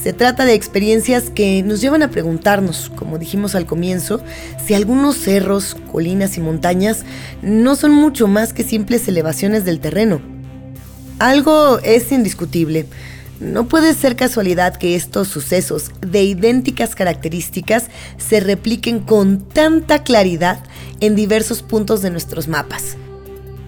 Se 0.00 0.12
trata 0.12 0.44
de 0.44 0.52
experiencias 0.52 1.30
que 1.30 1.62
nos 1.62 1.80
llevan 1.80 2.02
a 2.02 2.10
preguntarnos, 2.10 2.92
como 2.94 3.18
dijimos 3.18 3.54
al 3.54 3.64
comienzo, 3.64 4.22
si 4.64 4.74
algunos 4.74 5.16
cerros, 5.16 5.76
colinas 5.90 6.36
y 6.36 6.40
montañas 6.40 7.04
no 7.40 7.74
son 7.74 7.92
mucho 7.92 8.28
más 8.28 8.52
que 8.52 8.64
simples 8.64 9.08
elevaciones 9.08 9.64
del 9.64 9.80
terreno. 9.80 10.20
Algo 11.18 11.78
es 11.78 12.12
indiscutible. 12.12 12.86
No 13.40 13.66
puede 13.68 13.94
ser 13.94 14.14
casualidad 14.14 14.76
que 14.76 14.94
estos 14.94 15.28
sucesos 15.28 15.90
de 16.00 16.22
idénticas 16.22 16.94
características 16.94 17.86
se 18.16 18.40
repliquen 18.40 19.00
con 19.00 19.40
tanta 19.40 20.04
claridad 20.04 20.60
en 21.00 21.16
diversos 21.16 21.62
puntos 21.62 22.00
de 22.00 22.10
nuestros 22.10 22.46
mapas. 22.46 22.96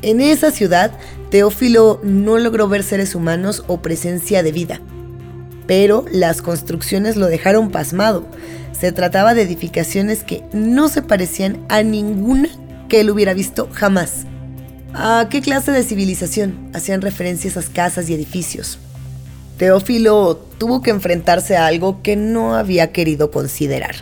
En 0.02 0.20
esa 0.20 0.52
ciudad, 0.52 0.92
Teófilo 1.30 2.00
no 2.04 2.38
logró 2.38 2.68
ver 2.68 2.85
seres 2.85 3.14
humanos 3.16 3.64
o 3.66 3.82
presencia 3.82 4.44
de 4.44 4.52
vida, 4.52 4.80
pero 5.66 6.04
las 6.12 6.42
construcciones 6.42 7.16
lo 7.16 7.26
dejaron 7.26 7.70
pasmado. 7.70 8.25
Se 8.78 8.92
trataba 8.92 9.35
de 9.35 9.42
edificaciones 9.42 10.23
que 10.23 10.44
no 10.52 10.88
se 10.88 11.02
parecían 11.02 11.64
a 11.68 11.82
ninguna 11.82 12.49
que 12.88 13.00
él 13.00 13.11
hubiera 13.11 13.35
visto 13.35 13.68
jamás. 13.73 14.26
¿A 14.94 15.26
qué 15.28 15.40
clase 15.40 15.73
de 15.73 15.82
civilización 15.82 16.70
hacían 16.73 17.02
referencia 17.02 17.49
esas 17.49 17.68
casas 17.68 18.08
y 18.08 18.14
edificios? 18.14 18.78
Teófilo 19.57 20.37
tuvo 20.59 20.83
que 20.83 20.91
enfrentarse 20.91 21.57
a 21.57 21.67
algo 21.67 22.03
que 22.03 22.15
no 22.15 22.55
había 22.57 22.93
querido 22.93 23.31
considerar. 23.31 23.97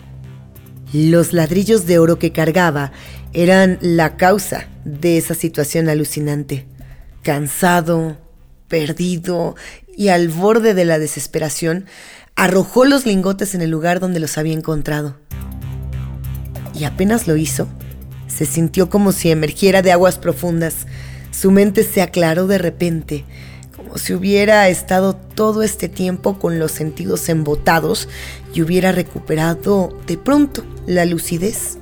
Los 0.92 1.32
ladrillos 1.32 1.86
de 1.86 1.98
oro 1.98 2.18
que 2.18 2.32
cargaba 2.32 2.92
eran 3.32 3.78
la 3.80 4.16
causa 4.16 4.68
de 4.84 5.16
esa 5.16 5.34
situación 5.34 5.88
alucinante. 5.88 6.66
Cansado, 7.22 8.16
perdido 8.68 9.54
y 9.96 10.08
al 10.08 10.28
borde 10.28 10.74
de 10.74 10.84
la 10.84 10.98
desesperación, 10.98 11.86
arrojó 12.34 12.84
los 12.84 13.06
lingotes 13.06 13.54
en 13.54 13.62
el 13.62 13.70
lugar 13.70 14.00
donde 14.00 14.20
los 14.20 14.38
había 14.38 14.54
encontrado. 14.54 15.16
Y 16.74 16.84
apenas 16.84 17.28
lo 17.28 17.36
hizo, 17.36 17.68
se 18.26 18.46
sintió 18.46 18.90
como 18.90 19.12
si 19.12 19.30
emergiera 19.30 19.82
de 19.82 19.92
aguas 19.92 20.18
profundas. 20.18 20.86
Su 21.30 21.52
mente 21.52 21.84
se 21.84 22.02
aclaró 22.02 22.48
de 22.48 22.58
repente 22.58 23.24
si 23.94 24.14
hubiera 24.14 24.68
estado 24.68 25.14
todo 25.14 25.62
este 25.62 25.88
tiempo 25.88 26.38
con 26.38 26.58
los 26.58 26.72
sentidos 26.72 27.28
embotados 27.28 28.08
y 28.52 28.62
hubiera 28.62 28.92
recuperado 28.92 29.96
de 30.06 30.16
pronto 30.18 30.64
la 30.86 31.04
lucidez. 31.04 31.78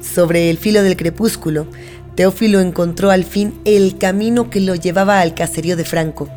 Sobre 0.00 0.50
el 0.50 0.58
filo 0.58 0.82
del 0.82 0.96
crepúsculo, 0.96 1.66
Teófilo 2.14 2.60
encontró 2.60 3.10
al 3.10 3.24
fin 3.24 3.60
el 3.64 3.98
camino 3.98 4.50
que 4.50 4.60
lo 4.60 4.74
llevaba 4.74 5.20
al 5.20 5.34
caserío 5.34 5.76
de 5.76 5.84
Franco. 5.84 6.28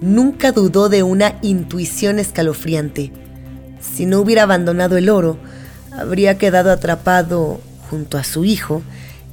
Nunca 0.00 0.52
dudó 0.52 0.88
de 0.88 1.02
una 1.02 1.38
intuición 1.42 2.18
escalofriante. 2.18 3.12
Si 3.80 4.06
no 4.06 4.20
hubiera 4.20 4.44
abandonado 4.44 4.96
el 4.96 5.10
oro, 5.10 5.38
habría 5.92 6.38
quedado 6.38 6.70
atrapado, 6.70 7.60
junto 7.90 8.16
a 8.16 8.24
su 8.24 8.44
hijo, 8.44 8.82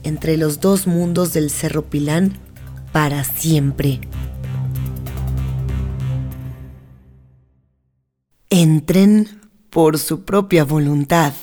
entre 0.03 0.37
los 0.37 0.59
dos 0.59 0.87
mundos 0.87 1.33
del 1.33 1.49
Cerro 1.49 1.83
Pilán 1.83 2.37
para 2.91 3.23
siempre. 3.23 4.01
Entren 8.49 9.41
por 9.69 9.97
su 9.97 10.23
propia 10.23 10.63
voluntad. 10.63 11.33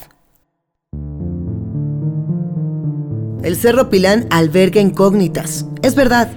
El 3.42 3.56
Cerro 3.56 3.90
Pilán 3.90 4.26
alberga 4.30 4.80
incógnitas, 4.80 5.66
es 5.82 5.96
verdad, 5.96 6.30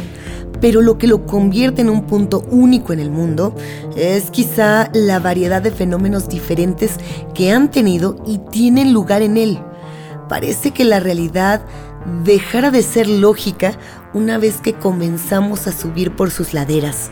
pero 0.59 0.81
lo 0.81 0.97
que 0.97 1.07
lo 1.07 1.27
convierte 1.27 1.81
en 1.81 1.89
un 1.89 2.07
punto 2.07 2.39
único 2.49 2.93
en 2.93 2.99
el 2.99 3.11
mundo 3.11 3.55
es 3.95 4.31
quizá 4.31 4.89
la 4.93 5.19
variedad 5.19 5.61
de 5.61 5.71
fenómenos 5.71 6.27
diferentes 6.27 6.95
que 7.35 7.51
han 7.51 7.69
tenido 7.69 8.17
y 8.25 8.39
tienen 8.39 8.91
lugar 8.91 9.21
en 9.21 9.37
él. 9.37 9.59
Parece 10.27 10.71
que 10.71 10.83
la 10.83 10.99
realidad 10.99 11.63
dejara 12.23 12.71
de 12.71 12.81
ser 12.81 13.07
lógica 13.07 13.77
una 14.15 14.39
vez 14.39 14.61
que 14.61 14.73
comenzamos 14.73 15.67
a 15.67 15.71
subir 15.71 16.15
por 16.15 16.31
sus 16.31 16.53
laderas. 16.53 17.11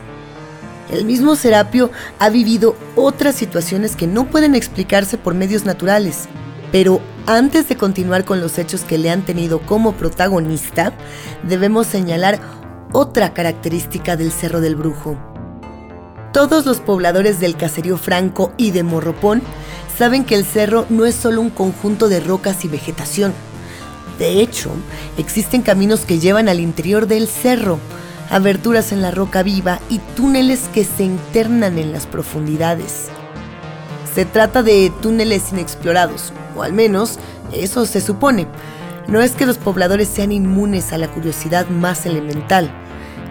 El 0.90 1.04
mismo 1.04 1.36
Serapio 1.36 1.90
ha 2.18 2.28
vivido 2.30 2.76
otras 2.96 3.34
situaciones 3.34 3.96
que 3.96 4.06
no 4.06 4.26
pueden 4.26 4.54
explicarse 4.54 5.16
por 5.16 5.34
medios 5.34 5.64
naturales. 5.64 6.28
Pero 6.72 7.00
antes 7.26 7.68
de 7.68 7.76
continuar 7.76 8.24
con 8.24 8.40
los 8.40 8.58
hechos 8.58 8.82
que 8.82 8.98
le 8.98 9.10
han 9.10 9.22
tenido 9.22 9.60
como 9.60 9.92
protagonista, 9.92 10.92
debemos 11.42 11.86
señalar 11.86 12.40
otra 12.92 13.32
característica 13.32 14.16
del 14.16 14.30
Cerro 14.30 14.60
del 14.60 14.76
Brujo. 14.76 15.16
Todos 16.32 16.66
los 16.66 16.80
pobladores 16.80 17.38
del 17.38 17.56
caserío 17.56 17.96
Franco 17.96 18.52
y 18.56 18.72
de 18.72 18.82
Morropón 18.82 19.40
saben 19.96 20.24
que 20.24 20.34
el 20.34 20.44
cerro 20.44 20.84
no 20.90 21.06
es 21.06 21.14
solo 21.14 21.40
un 21.40 21.50
conjunto 21.50 22.08
de 22.08 22.18
rocas 22.20 22.64
y 22.64 22.68
vegetación. 22.68 23.32
De 24.18 24.40
hecho, 24.40 24.70
existen 25.16 25.62
caminos 25.62 26.00
que 26.00 26.18
llevan 26.18 26.48
al 26.48 26.60
interior 26.60 27.06
del 27.06 27.28
cerro, 27.28 27.78
aberturas 28.30 28.92
en 28.92 29.02
la 29.02 29.10
roca 29.10 29.42
viva 29.42 29.80
y 29.88 29.98
túneles 30.16 30.68
que 30.72 30.84
se 30.84 31.04
internan 31.04 31.78
en 31.78 31.92
las 31.92 32.06
profundidades. 32.06 33.08
Se 34.14 34.24
trata 34.24 34.62
de 34.62 34.92
túneles 35.02 35.52
inexplorados, 35.52 36.32
o 36.56 36.62
al 36.62 36.72
menos 36.72 37.18
eso 37.52 37.86
se 37.86 38.00
supone. 38.00 38.46
No 39.08 39.20
es 39.20 39.32
que 39.32 39.46
los 39.46 39.58
pobladores 39.58 40.08
sean 40.08 40.32
inmunes 40.32 40.92
a 40.92 40.98
la 40.98 41.08
curiosidad 41.08 41.68
más 41.68 42.06
elemental, 42.06 42.72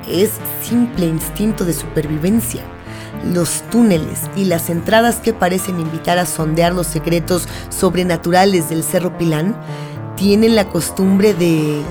es 0.09 0.31
simple 0.62 1.05
instinto 1.05 1.65
de 1.65 1.73
supervivencia. 1.73 2.62
Los 3.33 3.62
túneles 3.69 4.19
y 4.35 4.45
las 4.45 4.69
entradas 4.69 5.17
que 5.17 5.33
parecen 5.33 5.79
invitar 5.79 6.17
a 6.17 6.25
sondear 6.25 6.73
los 6.73 6.88
secretos 6.88 7.47
sobrenaturales 7.69 8.69
del 8.69 8.83
Cerro 8.83 9.17
Pilán 9.17 9.55
tienen 10.15 10.55
la 10.55 10.67
costumbre 10.67 11.33
de 11.33 11.81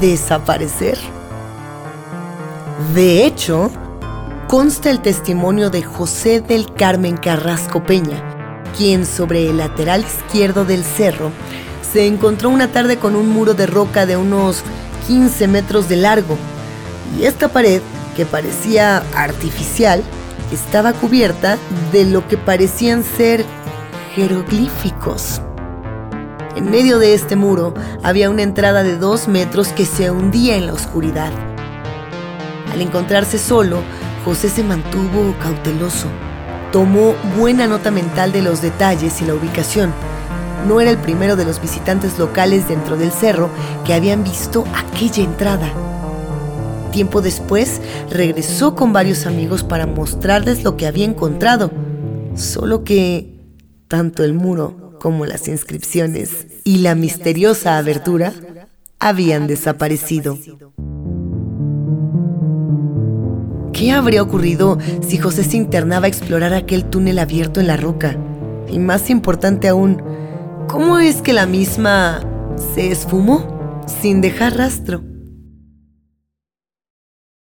desaparecer. 0.00 0.98
De 2.94 3.24
hecho, 3.24 3.70
consta 4.48 4.90
el 4.90 5.00
testimonio 5.00 5.70
de 5.70 5.82
José 5.82 6.42
del 6.42 6.70
Carmen 6.74 7.16
Carrasco 7.16 7.82
Peña, 7.82 8.22
quien 8.76 9.06
sobre 9.06 9.48
el 9.48 9.56
lateral 9.56 10.04
izquierdo 10.04 10.66
del 10.66 10.84
cerro 10.84 11.32
se 11.90 12.06
encontró 12.06 12.50
una 12.50 12.68
tarde 12.68 12.98
con 12.98 13.16
un 13.16 13.30
muro 13.30 13.54
de 13.54 13.66
roca 13.66 14.04
de 14.04 14.18
unos 14.18 14.62
15 15.06 15.48
metros 15.48 15.88
de 15.88 15.96
largo, 15.96 16.36
y 17.18 17.24
esta 17.24 17.48
pared, 17.48 17.80
que 18.14 18.26
parecía 18.26 18.98
artificial, 19.14 20.02
estaba 20.52 20.92
cubierta 20.92 21.56
de 21.92 22.04
lo 22.04 22.28
que 22.28 22.36
parecían 22.36 23.04
ser 23.04 23.42
jeroglíficos. 24.14 25.40
En 26.56 26.70
medio 26.70 26.98
de 26.98 27.14
este 27.14 27.36
muro 27.36 27.72
había 28.02 28.28
una 28.28 28.42
entrada 28.42 28.82
de 28.82 28.98
dos 28.98 29.28
metros 29.28 29.68
que 29.68 29.86
se 29.86 30.10
hundía 30.10 30.56
en 30.56 30.66
la 30.66 30.74
oscuridad. 30.74 31.32
Al 32.76 32.82
encontrarse 32.82 33.38
solo, 33.38 33.78
José 34.22 34.50
se 34.50 34.62
mantuvo 34.62 35.34
cauteloso. 35.40 36.08
Tomó 36.72 37.14
buena 37.38 37.66
nota 37.66 37.90
mental 37.90 38.32
de 38.32 38.42
los 38.42 38.60
detalles 38.60 39.22
y 39.22 39.24
la 39.24 39.32
ubicación. 39.32 39.94
No 40.68 40.82
era 40.82 40.90
el 40.90 40.98
primero 40.98 41.36
de 41.36 41.46
los 41.46 41.58
visitantes 41.58 42.18
locales 42.18 42.68
dentro 42.68 42.98
del 42.98 43.12
cerro 43.12 43.48
que 43.86 43.94
habían 43.94 44.24
visto 44.24 44.66
aquella 44.74 45.24
entrada. 45.24 45.72
Tiempo 46.92 47.22
después, 47.22 47.80
regresó 48.10 48.74
con 48.74 48.92
varios 48.92 49.24
amigos 49.24 49.64
para 49.64 49.86
mostrarles 49.86 50.62
lo 50.62 50.76
que 50.76 50.86
había 50.86 51.06
encontrado. 51.06 51.70
Solo 52.34 52.84
que 52.84 53.40
tanto 53.88 54.22
el 54.22 54.34
muro 54.34 54.98
como 55.00 55.24
las 55.24 55.48
inscripciones 55.48 56.46
y 56.62 56.80
la 56.80 56.94
misteriosa 56.94 57.78
abertura 57.78 58.34
habían 58.98 59.46
desaparecido. 59.46 60.36
¿Qué 63.76 63.92
habría 63.92 64.22
ocurrido 64.22 64.78
si 65.06 65.18
José 65.18 65.44
se 65.44 65.58
internaba 65.58 66.06
a 66.06 66.08
explorar 66.08 66.54
aquel 66.54 66.86
túnel 66.86 67.18
abierto 67.18 67.60
en 67.60 67.66
la 67.66 67.76
roca? 67.76 68.16
Y 68.70 68.78
más 68.78 69.10
importante 69.10 69.68
aún, 69.68 70.02
¿cómo 70.66 70.98
es 70.98 71.16
que 71.20 71.34
la 71.34 71.44
misma 71.44 72.22
se 72.74 72.90
esfumó 72.90 73.84
sin 73.86 74.22
dejar 74.22 74.56
rastro? 74.56 75.02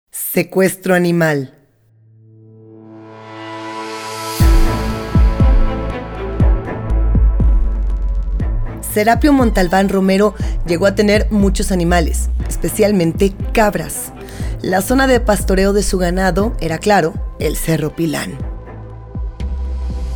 Secuestro 0.09 0.95
animal. 0.95 1.53
Serapio 8.91 9.33
Montalbán 9.33 9.87
Romero 9.87 10.33
llegó 10.65 10.87
a 10.87 10.95
tener 10.95 11.27
muchos 11.29 11.71
animales, 11.71 12.31
especialmente 12.49 13.35
cabras. 13.53 14.13
La 14.63 14.81
zona 14.81 15.07
de 15.07 15.19
pastoreo 15.19 15.73
de 15.73 15.83
su 15.83 15.97
ganado 15.97 16.55
era, 16.61 16.77
claro, 16.77 17.13
el 17.37 17.57
Cerro 17.57 17.93
Pilán. 17.93 18.37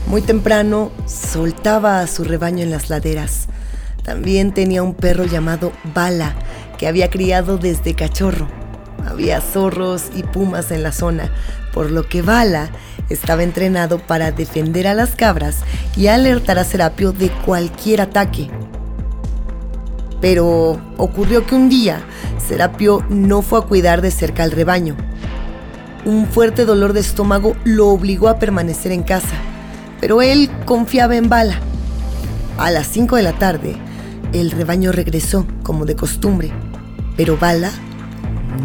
Muy 0.05 0.21
temprano 0.21 0.89
soltaba 1.05 1.99
a 1.99 2.07
su 2.07 2.23
rebaño 2.23 2.63
en 2.63 2.71
las 2.71 2.89
laderas. 2.89 3.47
También 4.03 4.53
tenía 4.53 4.83
un 4.83 4.93
perro 4.93 5.25
llamado 5.25 5.73
Bala, 5.93 6.33
que 6.77 6.87
había 6.87 7.09
criado 7.09 7.57
desde 7.57 7.93
cachorro. 7.93 8.47
Había 9.05 9.41
zorros 9.41 10.03
y 10.15 10.23
pumas 10.23 10.71
en 10.71 10.81
la 10.81 10.93
zona, 10.93 11.29
por 11.73 11.91
lo 11.91 12.07
que 12.07 12.21
Bala 12.21 12.69
estaba 13.09 13.43
entrenado 13.43 13.99
para 13.99 14.31
defender 14.31 14.87
a 14.87 14.93
las 14.93 15.17
cabras 15.17 15.57
y 15.97 16.07
alertar 16.07 16.57
a 16.57 16.63
Serapio 16.63 17.11
de 17.11 17.29
cualquier 17.45 17.99
ataque. 17.99 18.49
Pero 20.21 20.79
ocurrió 20.97 21.45
que 21.45 21.55
un 21.55 21.69
día 21.69 22.01
Serapio 22.47 23.03
no 23.09 23.41
fue 23.41 23.59
a 23.59 23.63
cuidar 23.63 24.01
de 24.01 24.11
cerca 24.11 24.43
al 24.43 24.51
rebaño. 24.51 24.95
Un 26.05 26.27
fuerte 26.27 26.65
dolor 26.65 26.93
de 26.93 27.01
estómago 27.01 27.55
lo 27.65 27.89
obligó 27.89 28.29
a 28.29 28.39
permanecer 28.39 28.91
en 28.91 29.03
casa, 29.03 29.35
pero 29.99 30.21
él 30.21 30.49
confiaba 30.65 31.17
en 31.17 31.27
Bala. 31.27 31.59
A 32.57 32.71
las 32.71 32.87
5 32.87 33.17
de 33.17 33.23
la 33.23 33.33
tarde, 33.33 33.75
el 34.33 34.51
rebaño 34.51 34.91
regresó, 34.91 35.45
como 35.63 35.85
de 35.85 35.95
costumbre, 35.95 36.51
pero 37.17 37.37
Bala 37.37 37.71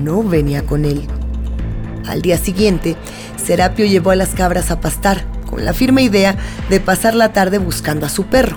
no 0.01 0.23
venía 0.23 0.65
con 0.65 0.85
él. 0.85 1.07
Al 2.07 2.23
día 2.23 2.39
siguiente, 2.39 2.97
Serapio 3.37 3.87
llevó 3.87 4.11
a 4.11 4.17
las 4.17 4.31
cabras 4.31 4.71
a 4.71 4.81
pastar, 4.81 5.25
con 5.51 5.65
la 5.65 5.75
firme 5.75 6.03
idea 6.03 6.37
de 6.71 6.81
pasar 6.81 7.15
la 7.15 7.33
tarde 7.33 7.59
buscando 7.59 8.07
a 8.07 8.09
su 8.09 8.25
perro. 8.27 8.57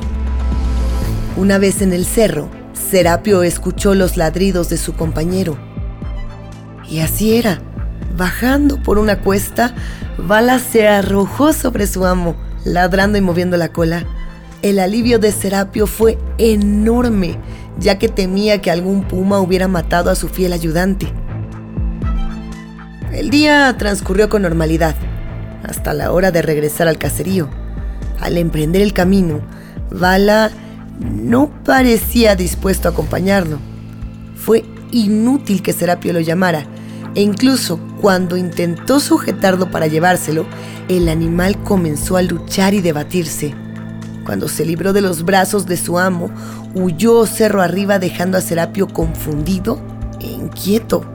Una 1.38 1.58
vez 1.58 1.81
en 1.81 1.91
el 1.91 2.05
cerro, 2.05 2.49
Serapio 2.89 3.41
escuchó 3.41 3.95
los 3.95 4.15
ladridos 4.15 4.69
de 4.69 4.78
su 4.78 4.93
compañero. 4.93 5.58
Y 6.88 7.00
así 7.00 7.36
era. 7.36 7.60
Bajando 8.15 8.82
por 8.82 9.00
una 9.00 9.19
cuesta, 9.19 9.74
Bala 10.17 10.60
se 10.60 10.88
arrojó 10.88 11.52
sobre 11.52 11.88
su 11.88 12.06
amo, 12.06 12.36
ladrando 12.63 13.17
y 13.17 13.21
moviendo 13.21 13.58
la 13.58 13.69
cola. 13.69 14.06
El 14.62 14.80
alivio 14.80 15.19
de 15.19 15.32
Serapio 15.32 15.88
fue 15.88 16.17
enorme, 16.38 17.38
ya 17.80 17.98
que 17.98 18.08
temía 18.08 18.62
que 18.62 18.71
algún 18.71 19.04
puma 19.04 19.39
hubiera 19.39 19.67
matado 19.67 20.12
a 20.12 20.15
su 20.15 20.30
fiel 20.30 20.54
ayudante. 20.54 21.12
El 23.12 23.30
día 23.30 23.76
transcurrió 23.78 24.30
con 24.30 24.43
normalidad, 24.43 24.95
hasta 25.63 25.93
la 25.93 26.12
hora 26.12 26.32
de 26.32 26.41
regresar 26.41 26.88
al 26.88 26.98
caserío. 26.98 27.50
Al 28.19 28.38
emprender 28.38 28.82
el 28.82 28.93
camino, 28.93 29.41
Bala 29.91 30.52
no 30.99 31.49
parecía 31.63 32.36
dispuesto 32.36 32.88
a 32.88 32.91
acompañarlo. 32.91 33.60
Fue 34.36 34.63
inútil 34.91 35.62
que 35.62 35.73
Serapio 35.73 36.13
lo 36.13 36.19
llamara, 36.19 36.65
e 37.15 37.21
incluso 37.21 37.79
cuando 38.01 38.38
intentó 38.38 38.99
sujetarlo 38.99 39.71
para 39.71 39.88
llevárselo, 39.88 40.45
el 40.88 41.10
animal 41.10 41.62
comenzó 41.63 42.17
a 42.17 42.21
luchar 42.21 42.73
y 42.73 42.81
debatirse. 42.81 43.53
Cuando 44.25 44.47
se 44.47 44.65
libró 44.65 44.91
de 44.91 45.01
los 45.01 45.23
brazos 45.23 45.65
de 45.65 45.77
su 45.77 45.99
amo, 45.99 46.29
huyó 46.73 47.25
cerro 47.25 47.62
arriba 47.62 47.99
dejando 47.99 48.38
a 48.38 48.41
Serapio 48.41 48.88
confundido 48.88 49.79
e 50.19 50.27
inquieto. 50.27 51.05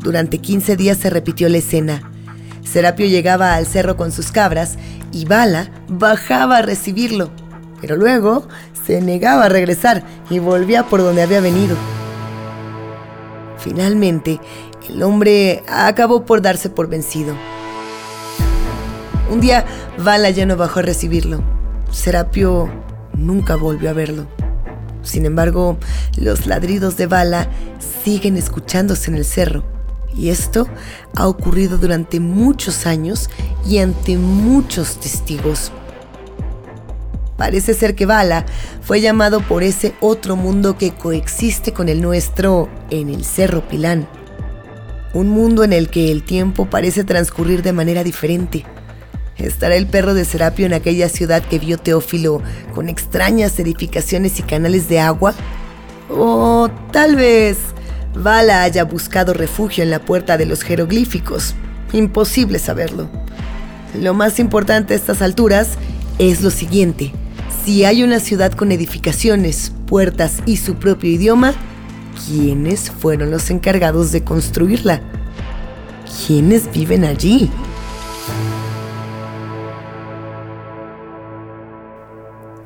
Durante 0.00 0.38
15 0.38 0.76
días 0.76 0.98
se 0.98 1.10
repitió 1.10 1.48
la 1.48 1.58
escena. 1.58 2.10
Serapio 2.62 3.06
llegaba 3.06 3.54
al 3.54 3.66
cerro 3.66 3.96
con 3.96 4.12
sus 4.12 4.32
cabras 4.32 4.76
y 5.14 5.24
Bala 5.26 5.70
bajaba 5.88 6.58
a 6.58 6.62
recibirlo, 6.62 7.30
pero 7.80 7.96
luego 7.96 8.48
se 8.84 9.00
negaba 9.00 9.44
a 9.44 9.48
regresar 9.48 10.02
y 10.28 10.40
volvía 10.40 10.82
por 10.82 11.00
donde 11.00 11.22
había 11.22 11.40
venido. 11.40 11.76
Finalmente, 13.58 14.40
el 14.88 15.02
hombre 15.04 15.62
acabó 15.68 16.26
por 16.26 16.42
darse 16.42 16.68
por 16.68 16.88
vencido. 16.88 17.34
Un 19.30 19.40
día, 19.40 19.64
Bala 19.98 20.30
ya 20.30 20.46
no 20.46 20.56
bajó 20.56 20.80
a 20.80 20.82
recibirlo. 20.82 21.42
Serapio 21.90 22.68
nunca 23.16 23.54
volvió 23.54 23.90
a 23.90 23.94
verlo. 23.94 24.26
Sin 25.02 25.26
embargo, 25.26 25.78
los 26.16 26.46
ladridos 26.46 26.96
de 26.96 27.06
Bala 27.06 27.48
siguen 28.02 28.36
escuchándose 28.36 29.12
en 29.12 29.16
el 29.16 29.24
cerro 29.24 29.73
y 30.16 30.30
esto 30.30 30.68
ha 31.14 31.26
ocurrido 31.26 31.78
durante 31.78 32.20
muchos 32.20 32.86
años 32.86 33.30
y 33.66 33.78
ante 33.78 34.16
muchos 34.16 35.00
testigos. 35.00 35.72
Parece 37.36 37.74
ser 37.74 37.94
que 37.94 38.06
Bala 38.06 38.46
fue 38.82 39.00
llamado 39.00 39.40
por 39.40 39.62
ese 39.62 39.94
otro 40.00 40.36
mundo 40.36 40.78
que 40.78 40.92
coexiste 40.92 41.72
con 41.72 41.88
el 41.88 42.00
nuestro 42.00 42.68
en 42.90 43.08
el 43.08 43.24
Cerro 43.24 43.66
Pilán. 43.68 44.08
Un 45.14 45.28
mundo 45.28 45.64
en 45.64 45.72
el 45.72 45.90
que 45.90 46.12
el 46.12 46.22
tiempo 46.22 46.66
parece 46.66 47.04
transcurrir 47.04 47.62
de 47.62 47.72
manera 47.72 48.04
diferente. 48.04 48.64
¿Estará 49.36 49.74
el 49.74 49.86
perro 49.86 50.14
de 50.14 50.24
Serapio 50.24 50.64
en 50.66 50.74
aquella 50.74 51.08
ciudad 51.08 51.42
que 51.42 51.58
vio 51.58 51.76
Teófilo 51.76 52.40
con 52.72 52.88
extrañas 52.88 53.58
edificaciones 53.58 54.38
y 54.38 54.42
canales 54.44 54.88
de 54.88 55.00
agua? 55.00 55.34
O 56.08 56.70
tal 56.92 57.16
vez 57.16 57.58
Bala 58.14 58.62
haya 58.62 58.84
buscado 58.84 59.34
refugio 59.34 59.82
en 59.82 59.90
la 59.90 60.00
puerta 60.00 60.36
de 60.36 60.46
los 60.46 60.62
jeroglíficos 60.62 61.54
imposible 61.94 62.58
saberlo. 62.58 63.08
Lo 63.98 64.14
más 64.14 64.38
importante 64.38 64.94
a 64.94 64.96
estas 64.96 65.22
alturas 65.22 65.70
es 66.18 66.42
lo 66.42 66.50
siguiente. 66.50 67.12
Si 67.64 67.84
hay 67.84 68.02
una 68.02 68.20
ciudad 68.20 68.52
con 68.52 68.72
edificaciones, 68.72 69.72
puertas 69.86 70.42
y 70.46 70.56
su 70.56 70.74
propio 70.74 71.10
idioma, 71.10 71.54
¿quiénes 72.26 72.90
fueron 72.90 73.30
los 73.30 73.50
encargados 73.50 74.12
de 74.12 74.22
construirla? 74.24 75.00
¿Quiénes 76.26 76.70
viven 76.72 77.04
allí? 77.04 77.50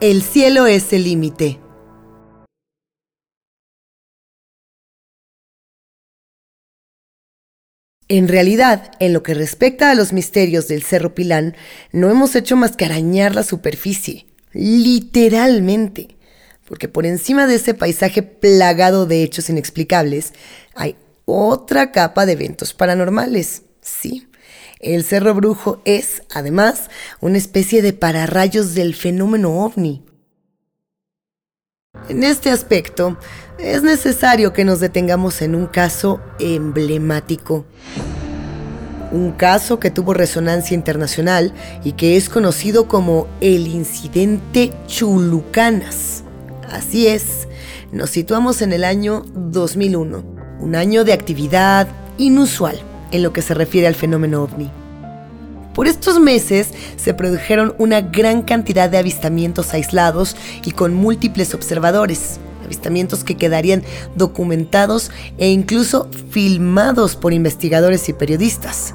El 0.00 0.22
cielo 0.22 0.66
es 0.66 0.92
el 0.92 1.04
límite. 1.04 1.60
En 8.08 8.26
realidad, 8.26 8.92
en 9.00 9.12
lo 9.12 9.22
que 9.22 9.34
respecta 9.34 9.90
a 9.90 9.94
los 9.94 10.14
misterios 10.14 10.66
del 10.66 10.82
Cerro 10.82 11.14
Pilán, 11.14 11.54
no 11.92 12.10
hemos 12.10 12.34
hecho 12.36 12.56
más 12.56 12.74
que 12.74 12.86
arañar 12.86 13.34
la 13.34 13.42
superficie, 13.42 14.24
literalmente, 14.54 16.16
porque 16.64 16.88
por 16.88 17.04
encima 17.04 17.46
de 17.46 17.56
ese 17.56 17.74
paisaje 17.74 18.22
plagado 18.22 19.04
de 19.04 19.22
hechos 19.22 19.50
inexplicables, 19.50 20.32
hay 20.74 20.96
otra 21.26 21.92
capa 21.92 22.24
de 22.24 22.32
eventos 22.32 22.72
paranormales. 22.72 23.62
Sí, 23.82 24.26
el 24.80 25.04
Cerro 25.04 25.34
Brujo 25.34 25.82
es, 25.84 26.22
además, 26.32 26.88
una 27.20 27.36
especie 27.36 27.82
de 27.82 27.92
pararrayos 27.92 28.74
del 28.74 28.94
fenómeno 28.94 29.62
ovni. 29.62 30.02
En 32.08 32.22
este 32.22 32.50
aspecto, 32.50 33.18
es 33.58 33.82
necesario 33.82 34.54
que 34.54 34.64
nos 34.64 34.80
detengamos 34.80 35.42
en 35.42 35.54
un 35.54 35.66
caso 35.66 36.20
emblemático. 36.38 37.66
Un 39.12 39.32
caso 39.32 39.78
que 39.78 39.90
tuvo 39.90 40.14
resonancia 40.14 40.74
internacional 40.74 41.52
y 41.84 41.92
que 41.92 42.16
es 42.16 42.30
conocido 42.30 42.88
como 42.88 43.26
el 43.42 43.66
incidente 43.66 44.72
Chulucanas. 44.86 46.24
Así 46.70 47.06
es, 47.08 47.46
nos 47.92 48.10
situamos 48.10 48.62
en 48.62 48.72
el 48.72 48.84
año 48.84 49.24
2001, 49.34 50.24
un 50.60 50.76
año 50.76 51.04
de 51.04 51.12
actividad 51.12 51.88
inusual 52.16 52.78
en 53.12 53.22
lo 53.22 53.34
que 53.34 53.42
se 53.42 53.52
refiere 53.52 53.86
al 53.86 53.94
fenómeno 53.94 54.42
ovni. 54.42 54.70
Por 55.78 55.86
estos 55.86 56.18
meses 56.18 56.70
se 56.96 57.14
produjeron 57.14 57.72
una 57.78 58.00
gran 58.00 58.42
cantidad 58.42 58.90
de 58.90 58.98
avistamientos 58.98 59.74
aislados 59.74 60.34
y 60.64 60.72
con 60.72 60.92
múltiples 60.92 61.54
observadores, 61.54 62.40
avistamientos 62.64 63.22
que 63.22 63.36
quedarían 63.36 63.84
documentados 64.16 65.12
e 65.38 65.50
incluso 65.50 66.10
filmados 66.30 67.14
por 67.14 67.32
investigadores 67.32 68.08
y 68.08 68.12
periodistas. 68.12 68.92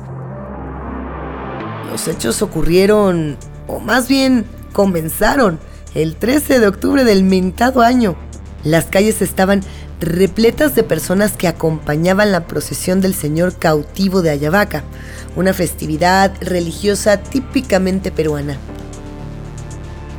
Los 1.89 2.09
hechos 2.09 2.41
ocurrieron, 2.41 3.37
o 3.67 3.79
más 3.79 4.09
bien 4.09 4.43
comenzaron, 4.73 5.59
el 5.95 6.17
13 6.17 6.59
de 6.59 6.67
octubre 6.67 7.05
del 7.05 7.23
mentado 7.23 7.81
año. 7.81 8.17
Las 8.65 8.87
calles 8.87 9.21
estaban 9.21 9.61
repletas 10.05 10.75
de 10.75 10.83
personas 10.83 11.33
que 11.33 11.47
acompañaban 11.47 12.31
la 12.31 12.47
procesión 12.47 13.01
del 13.01 13.13
Señor 13.13 13.57
cautivo 13.57 14.21
de 14.21 14.31
Ayabaca, 14.31 14.83
una 15.35 15.53
festividad 15.53 16.33
religiosa 16.41 17.17
típicamente 17.17 18.11
peruana. 18.11 18.57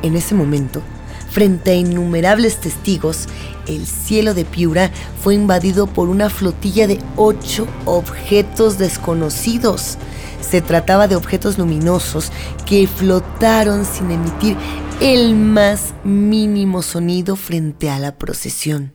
En 0.01 0.15
ese 0.15 0.35
momento, 0.35 0.81
frente 1.29 1.71
a 1.71 1.75
innumerables 1.75 2.61
testigos, 2.61 3.27
el 3.67 3.85
cielo 3.87 4.33
de 4.33 4.45
Piura 4.45 4.91
fue 5.23 5.35
invadido 5.35 5.87
por 5.87 6.09
una 6.09 6.29
flotilla 6.29 6.87
de 6.87 6.99
ocho 7.15 7.67
objetos 7.85 8.77
desconocidos. 8.77 9.97
Se 10.41 10.61
trataba 10.61 11.07
de 11.07 11.15
objetos 11.15 11.57
luminosos 11.57 12.31
que 12.65 12.87
flotaron 12.87 13.85
sin 13.85 14.11
emitir 14.11 14.55
el 15.01 15.35
más 15.35 15.93
mínimo 16.03 16.81
sonido 16.81 17.35
frente 17.35 17.89
a 17.89 17.99
la 17.99 18.17
procesión. 18.17 18.94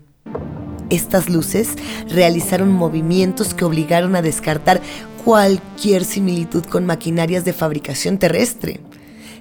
Estas 0.91 1.29
luces 1.29 1.71
realizaron 2.09 2.73
movimientos 2.73 3.55
que 3.55 3.65
obligaron 3.65 4.17
a 4.17 4.23
descartar 4.23 4.81
cualquier 5.25 6.05
similitud 6.05 6.65
con 6.65 6.85
maquinarias 6.85 7.45
de 7.45 7.53
fabricación 7.53 8.19
terrestre. 8.19 8.81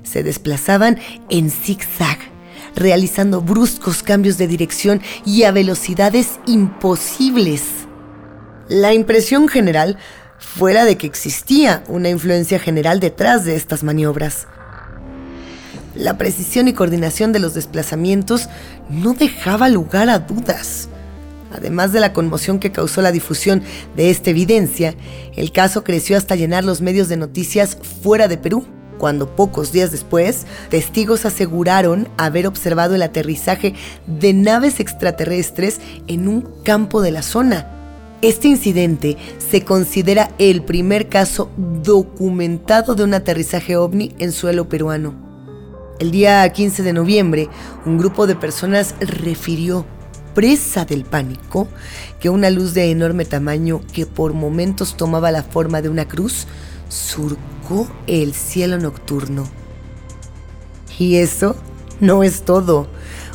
Se 0.03 0.23
desplazaban 0.23 0.99
en 1.29 1.49
zigzag, 1.49 2.19
realizando 2.75 3.41
bruscos 3.41 4.03
cambios 4.03 4.37
de 4.37 4.47
dirección 4.47 5.01
y 5.25 5.43
a 5.43 5.51
velocidades 5.51 6.39
imposibles. 6.45 7.63
La 8.67 8.93
impresión 8.93 9.47
general 9.47 9.97
fue 10.37 10.73
la 10.73 10.85
de 10.85 10.97
que 10.97 11.07
existía 11.07 11.83
una 11.87 12.09
influencia 12.09 12.59
general 12.59 12.99
detrás 12.99 13.43
de 13.43 13.55
estas 13.55 13.83
maniobras. 13.83 14.47
La 15.95 16.17
precisión 16.17 16.67
y 16.67 16.73
coordinación 16.73 17.33
de 17.33 17.39
los 17.39 17.55
desplazamientos 17.55 18.47
no 18.89 19.13
dejaba 19.13 19.67
lugar 19.69 20.09
a 20.09 20.19
dudas. 20.19 20.87
Además 21.51 21.91
de 21.93 21.99
la 21.99 22.13
conmoción 22.13 22.59
que 22.59 22.71
causó 22.71 23.01
la 23.01 23.11
difusión 23.11 23.63
de 23.95 24.09
esta 24.09 24.29
evidencia, 24.29 24.95
el 25.35 25.51
caso 25.51 25.83
creció 25.83 26.17
hasta 26.17 26.35
llenar 26.35 26.63
los 26.63 26.81
medios 26.81 27.09
de 27.09 27.17
noticias 27.17 27.77
fuera 28.01 28.27
de 28.27 28.37
Perú, 28.37 28.65
cuando 28.99 29.33
pocos 29.35 29.71
días 29.71 29.91
después, 29.91 30.45
testigos 30.69 31.25
aseguraron 31.25 32.09
haber 32.17 32.45
observado 32.45 32.95
el 32.95 33.01
aterrizaje 33.01 33.73
de 34.05 34.33
naves 34.33 34.79
extraterrestres 34.79 35.79
en 36.07 36.27
un 36.27 36.41
campo 36.63 37.01
de 37.01 37.11
la 37.11 37.21
zona. 37.21 37.75
Este 38.21 38.49
incidente 38.49 39.15
se 39.37 39.63
considera 39.63 40.29
el 40.37 40.63
primer 40.63 41.07
caso 41.07 41.49
documentado 41.57 42.93
de 42.93 43.05
un 43.05 43.13
aterrizaje 43.13 43.77
ovni 43.77 44.13
en 44.19 44.33
suelo 44.33 44.67
peruano. 44.67 45.15
El 45.99 46.11
día 46.11 46.47
15 46.47 46.83
de 46.83 46.93
noviembre, 46.93 47.49
un 47.85 47.97
grupo 47.97 48.27
de 48.27 48.35
personas 48.35 48.95
refirió 48.99 49.85
presa 50.39 50.85
del 50.85 51.03
pánico 51.03 51.67
que 52.21 52.29
una 52.29 52.49
luz 52.49 52.73
de 52.73 52.91
enorme 52.91 53.25
tamaño 53.25 53.81
que 53.91 54.05
por 54.05 54.31
momentos 54.31 54.95
tomaba 54.95 55.31
la 55.31 55.43
forma 55.43 55.81
de 55.81 55.89
una 55.89 56.07
cruz 56.07 56.47
surcó 56.87 57.91
el 58.07 58.33
cielo 58.33 58.77
nocturno. 58.77 59.45
Y 60.97 61.17
eso 61.17 61.57
no 61.99 62.23
es 62.23 62.43
todo. 62.43 62.87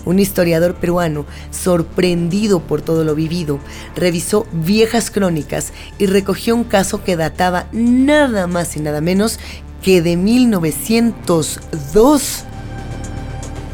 Un 0.06 0.18
historiador 0.18 0.76
peruano, 0.76 1.26
sorprendido 1.50 2.60
por 2.60 2.80
todo 2.80 3.04
lo 3.04 3.14
vivido, 3.14 3.58
revisó 3.94 4.46
viejas 4.52 5.10
crónicas 5.10 5.74
y 5.98 6.06
recogió 6.06 6.56
un 6.56 6.64
caso 6.64 7.04
que 7.04 7.18
databa 7.18 7.66
nada 7.70 8.46
más 8.46 8.78
y 8.78 8.80
nada 8.80 9.02
menos 9.02 9.38
que 9.82 10.00
de 10.00 10.16
1902. 10.16 12.44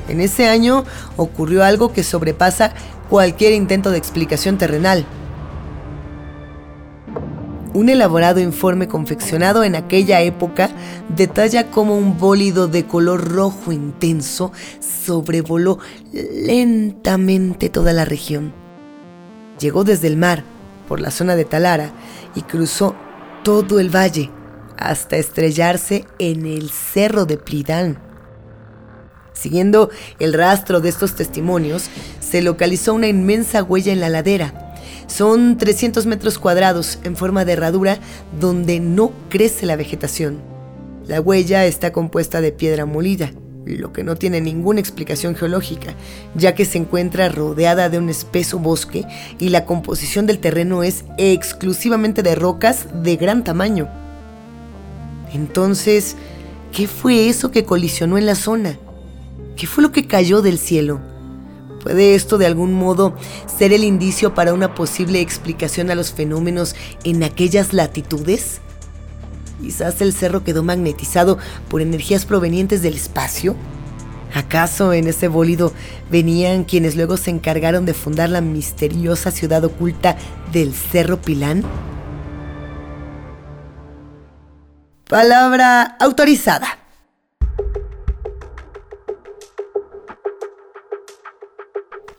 En 0.09 0.21
ese 0.21 0.49
año 0.49 0.85
ocurrió 1.17 1.63
algo 1.63 1.93
que 1.93 2.03
sobrepasa 2.03 2.75
cualquier 3.11 3.53
intento 3.53 3.91
de 3.91 3.99
explicación 3.99 4.57
terrenal. 4.57 5.05
Un 7.75 7.89
elaborado 7.89 8.41
informe 8.41 8.89
confeccionado 8.89 9.65
en 9.65 9.75
aquella 9.75 10.21
época 10.23 10.71
detalla 11.09 11.71
cómo 11.71 11.97
un 11.97 12.19
bólido 12.19 12.69
de 12.69 12.87
color 12.87 13.29
rojo 13.33 13.73
intenso 13.73 14.53
sobrevoló 14.81 15.79
lentamente 16.13 17.69
toda 17.69 17.93
la 17.93 18.05
región. 18.05 18.53
Llegó 19.59 19.85
desde 19.85 20.07
el 20.07 20.17
mar, 20.17 20.45
por 20.89 21.01
la 21.01 21.11
zona 21.11 21.37
de 21.37 21.45
Talara, 21.45 21.93
y 22.35 22.43
cruzó 22.43 22.95
todo 23.43 23.81
el 23.81 23.95
valle 23.95 24.31
hasta 24.77 25.17
estrellarse 25.17 26.07
en 26.19 26.47
el 26.47 26.71
cerro 26.71 27.25
de 27.25 27.37
Plidán. 27.37 28.10
Siguiendo 29.33 29.91
el 30.19 30.33
rastro 30.33 30.81
de 30.81 30.89
estos 30.89 31.15
testimonios, 31.15 31.85
se 32.21 32.43
localizó 32.43 32.95
una 32.95 33.09
inmensa 33.09 33.63
huella 33.63 33.93
en 33.93 34.01
la 34.01 34.09
ladera. 34.09 34.75
Son 35.07 35.59
300 35.59 36.07
metros 36.07 36.39
cuadrados 36.39 36.99
en 37.05 37.17
forma 37.17 37.45
de 37.45 37.53
herradura 37.53 37.99
donde 38.39 38.81
no 38.81 39.13
crece 39.29 39.67
la 39.67 39.77
vegetación. 39.77 40.39
La 41.07 41.21
huella 41.21 41.67
está 41.67 41.93
compuesta 41.93 42.41
de 42.41 42.53
piedra 42.53 42.87
molida, 42.87 43.33
lo 43.65 43.93
que 43.93 44.05
no 44.05 44.17
tiene 44.17 44.41
ninguna 44.41 44.81
explicación 44.81 45.35
geológica, 45.35 45.95
ya 46.35 46.55
que 46.55 46.65
se 46.65 46.79
encuentra 46.79 47.29
rodeada 47.29 47.89
de 47.89 47.99
un 47.99 48.09
espeso 48.09 48.59
bosque 48.59 49.05
y 49.39 49.49
la 49.49 49.65
composición 49.65 50.27
del 50.27 50.39
terreno 50.39 50.83
es 50.83 51.05
exclusivamente 51.19 52.23
de 52.23 52.35
rocas 52.35 52.87
de 53.03 53.17
gran 53.17 53.45
tamaño. 53.45 53.89
Entonces, 55.33 56.17
¿qué 56.73 56.87
fue 56.87 57.29
eso 57.29 57.51
que 57.51 57.65
colisionó 57.65 58.19
en 58.19 58.27
la 58.27 58.35
zona? 58.35 58.79
¿Qué 59.61 59.67
fue 59.67 59.83
lo 59.83 59.93
que 59.93 60.07
cayó 60.07 60.41
del 60.41 60.59
cielo? 60.59 61.03
¿Puede 61.83 62.15
esto 62.15 62.39
de 62.39 62.47
algún 62.47 62.73
modo 62.73 63.15
ser 63.59 63.75
el 63.75 63.85
indicio 63.85 64.33
para 64.33 64.55
una 64.55 64.75
posible 64.75 65.21
explicación 65.21 65.91
a 65.91 65.95
los 65.95 66.15
fenómenos 66.15 66.75
en 67.05 67.23
aquellas 67.23 67.75
latitudes? 67.75 68.63
Quizás 69.61 70.01
el 70.01 70.15
cerro 70.15 70.45
quedó 70.45 70.63
magnetizado 70.63 71.37
por 71.69 71.83
energías 71.83 72.25
provenientes 72.25 72.81
del 72.81 72.95
espacio. 72.95 73.55
¿Acaso 74.33 74.95
en 74.95 75.09
ese 75.09 75.29
bólido 75.29 75.75
venían 76.11 76.65
quienes 76.65 76.97
luego 76.97 77.19
se 77.19 77.29
encargaron 77.29 77.85
de 77.85 77.93
fundar 77.93 78.31
la 78.31 78.41
misteriosa 78.41 79.31
ciudad 79.31 79.63
oculta 79.63 80.17
del 80.55 80.73
Cerro 80.73 81.21
Pilán? 81.21 81.65
Palabra 85.07 85.99
autorizada. 86.01 86.79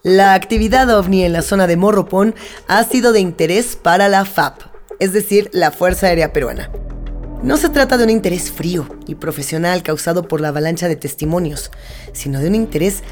La 0.04 0.34
actividad 0.34 0.90
ovni 0.90 1.22
en 1.22 1.32
la 1.32 1.42
zona 1.42 1.68
de 1.68 1.76
Morropón 1.76 2.34
ha 2.66 2.82
sido 2.82 3.12
de 3.12 3.20
interés 3.20 3.76
para 3.76 4.08
la 4.08 4.24
FAP, 4.24 4.62
es 4.98 5.12
decir, 5.12 5.48
la 5.52 5.70
Fuerza 5.70 6.08
Aérea 6.08 6.32
Peruana. 6.32 6.72
No 7.44 7.56
se 7.56 7.68
trata 7.68 7.96
de 7.96 8.02
un 8.02 8.10
interés 8.10 8.50
frío 8.50 8.88
y 9.06 9.14
profesional 9.14 9.84
causado 9.84 10.26
por 10.26 10.40
la 10.40 10.48
avalancha 10.48 10.88
de 10.88 10.96
testimonios, 10.96 11.70
sino 12.12 12.40
de 12.40 12.48
un 12.48 12.56
interés 12.56 13.04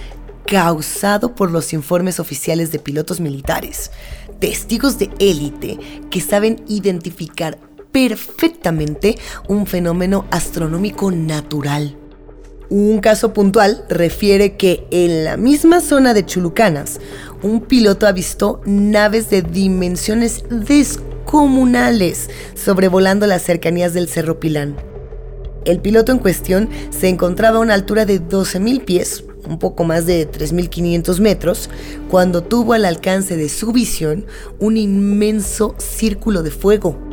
causado 0.49 1.37
por 1.37 1.53
los 1.53 1.73
informes 1.73 2.19
oficiales 2.19 2.73
de 2.73 2.81
pilotos 2.81 3.21
militares, 3.21 3.93
testigos 4.41 4.99
de 4.99 5.11
élite 5.21 5.79
que 6.11 6.21
saben 6.21 6.61
identificar 6.67 7.57
perfectamente 7.93 9.17
un 9.47 9.69
fenómeno 9.69 10.27
astronómico 10.33 11.13
natural. 11.13 12.00
Un 12.71 13.01
caso 13.01 13.33
puntual 13.33 13.85
refiere 13.89 14.57
que 14.57 14.87
en 14.93 15.25
la 15.25 15.37
misma 15.37 15.81
zona 15.81 16.15
de 16.15 16.25
Chulucanas, 16.25 17.01
un 17.43 17.63
piloto 17.63 18.07
avistó 18.07 18.61
naves 18.65 19.29
de 19.29 19.43
dimensiones 19.43 20.45
descomunales 20.49 22.31
sobrevolando 22.55 23.27
las 23.27 23.43
cercanías 23.43 23.93
del 23.93 24.09
Cerro 24.09 24.39
Pilán. 24.39 24.77
El 25.65 25.81
piloto 25.81 26.13
en 26.13 26.19
cuestión 26.19 26.71
se 26.91 27.09
encontraba 27.09 27.59
a 27.59 27.63
una 27.63 27.75
altura 27.75 28.07
de 28.07 28.23
12.000 28.23 28.85
pies, 28.85 29.25
un 29.49 29.59
poco 29.59 29.83
más 29.83 30.07
de 30.07 30.31
3.500 30.31 31.19
metros, 31.19 31.71
cuando 32.09 32.45
tuvo 32.45 32.75
al 32.75 32.85
alcance 32.85 33.37
de 33.37 33.49
su 33.49 33.73
visión 33.73 34.27
un 34.61 34.77
inmenso 34.77 35.75
círculo 35.79 36.45
de 36.45 36.53
fuego 36.53 37.10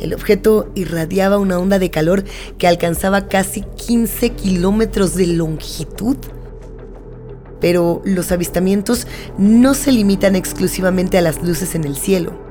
el 0.00 0.14
objeto 0.14 0.70
irradiaba 0.74 1.38
una 1.38 1.58
onda 1.58 1.78
de 1.78 1.90
calor 1.90 2.24
que 2.58 2.66
alcanzaba 2.66 3.28
casi 3.28 3.62
15 3.62 4.30
kilómetros 4.30 5.14
de 5.14 5.26
longitud. 5.26 6.16
Pero 7.60 8.02
los 8.04 8.30
avistamientos 8.30 9.06
no 9.36 9.74
se 9.74 9.92
limitan 9.92 10.36
exclusivamente 10.36 11.18
a 11.18 11.22
las 11.22 11.42
luces 11.42 11.74
en 11.74 11.84
el 11.84 11.96
cielo. 11.96 12.48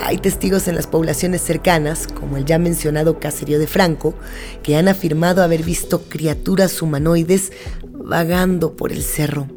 Hay 0.00 0.18
testigos 0.18 0.68
en 0.68 0.76
las 0.76 0.86
poblaciones 0.86 1.42
cercanas, 1.42 2.06
como 2.06 2.36
el 2.36 2.44
ya 2.44 2.58
mencionado 2.58 3.18
caserío 3.18 3.58
de 3.58 3.66
Franco, 3.66 4.14
que 4.62 4.76
han 4.76 4.86
afirmado 4.86 5.42
haber 5.42 5.62
visto 5.62 6.02
criaturas 6.08 6.80
humanoides 6.82 7.52
vagando 7.92 8.76
por 8.76 8.92
el 8.92 9.02
cerro. 9.02 9.48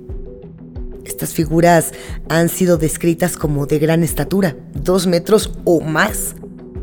Estas 1.05 1.33
figuras 1.33 1.91
han 2.29 2.49
sido 2.49 2.77
descritas 2.77 3.37
como 3.37 3.65
de 3.65 3.79
gran 3.79 4.03
estatura, 4.03 4.55
dos 4.73 5.07
metros 5.07 5.51
o 5.63 5.81
más, 5.81 6.35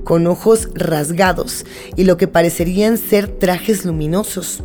con 0.09 0.27
ojos 0.27 0.71
rasgados 0.75 1.67
y 1.95 2.05
lo 2.05 2.17
que 2.17 2.29
parecerían 2.29 2.97
ser 2.97 3.29
trajes 3.29 3.85
luminosos. 3.85 4.63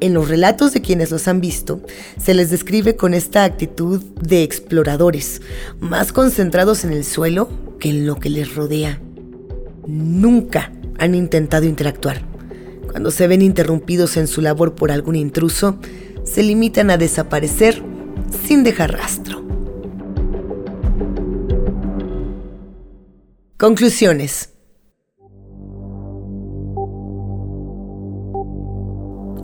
En 0.00 0.14
los 0.14 0.30
relatos 0.30 0.72
de 0.72 0.80
quienes 0.80 1.10
los 1.10 1.28
han 1.28 1.42
visto, 1.42 1.82
se 2.16 2.32
les 2.32 2.48
describe 2.48 2.96
con 2.96 3.12
esta 3.12 3.44
actitud 3.44 4.00
de 4.22 4.42
exploradores, 4.42 5.42
más 5.80 6.14
concentrados 6.14 6.82
en 6.82 6.94
el 6.94 7.04
suelo 7.04 7.50
que 7.78 7.90
en 7.90 8.06
lo 8.06 8.18
que 8.18 8.30
les 8.30 8.54
rodea. 8.54 9.02
Nunca 9.86 10.72
han 10.98 11.14
intentado 11.14 11.66
interactuar. 11.66 12.22
Cuando 12.90 13.10
se 13.10 13.26
ven 13.26 13.42
interrumpidos 13.42 14.16
en 14.16 14.28
su 14.28 14.40
labor 14.40 14.74
por 14.74 14.92
algún 14.92 15.16
intruso, 15.16 15.76
se 16.24 16.42
limitan 16.42 16.90
a 16.90 16.96
desaparecer 16.96 17.82
sin 18.46 18.64
dejar 18.64 18.92
rastro. 18.94 19.51
Conclusiones. 23.62 24.50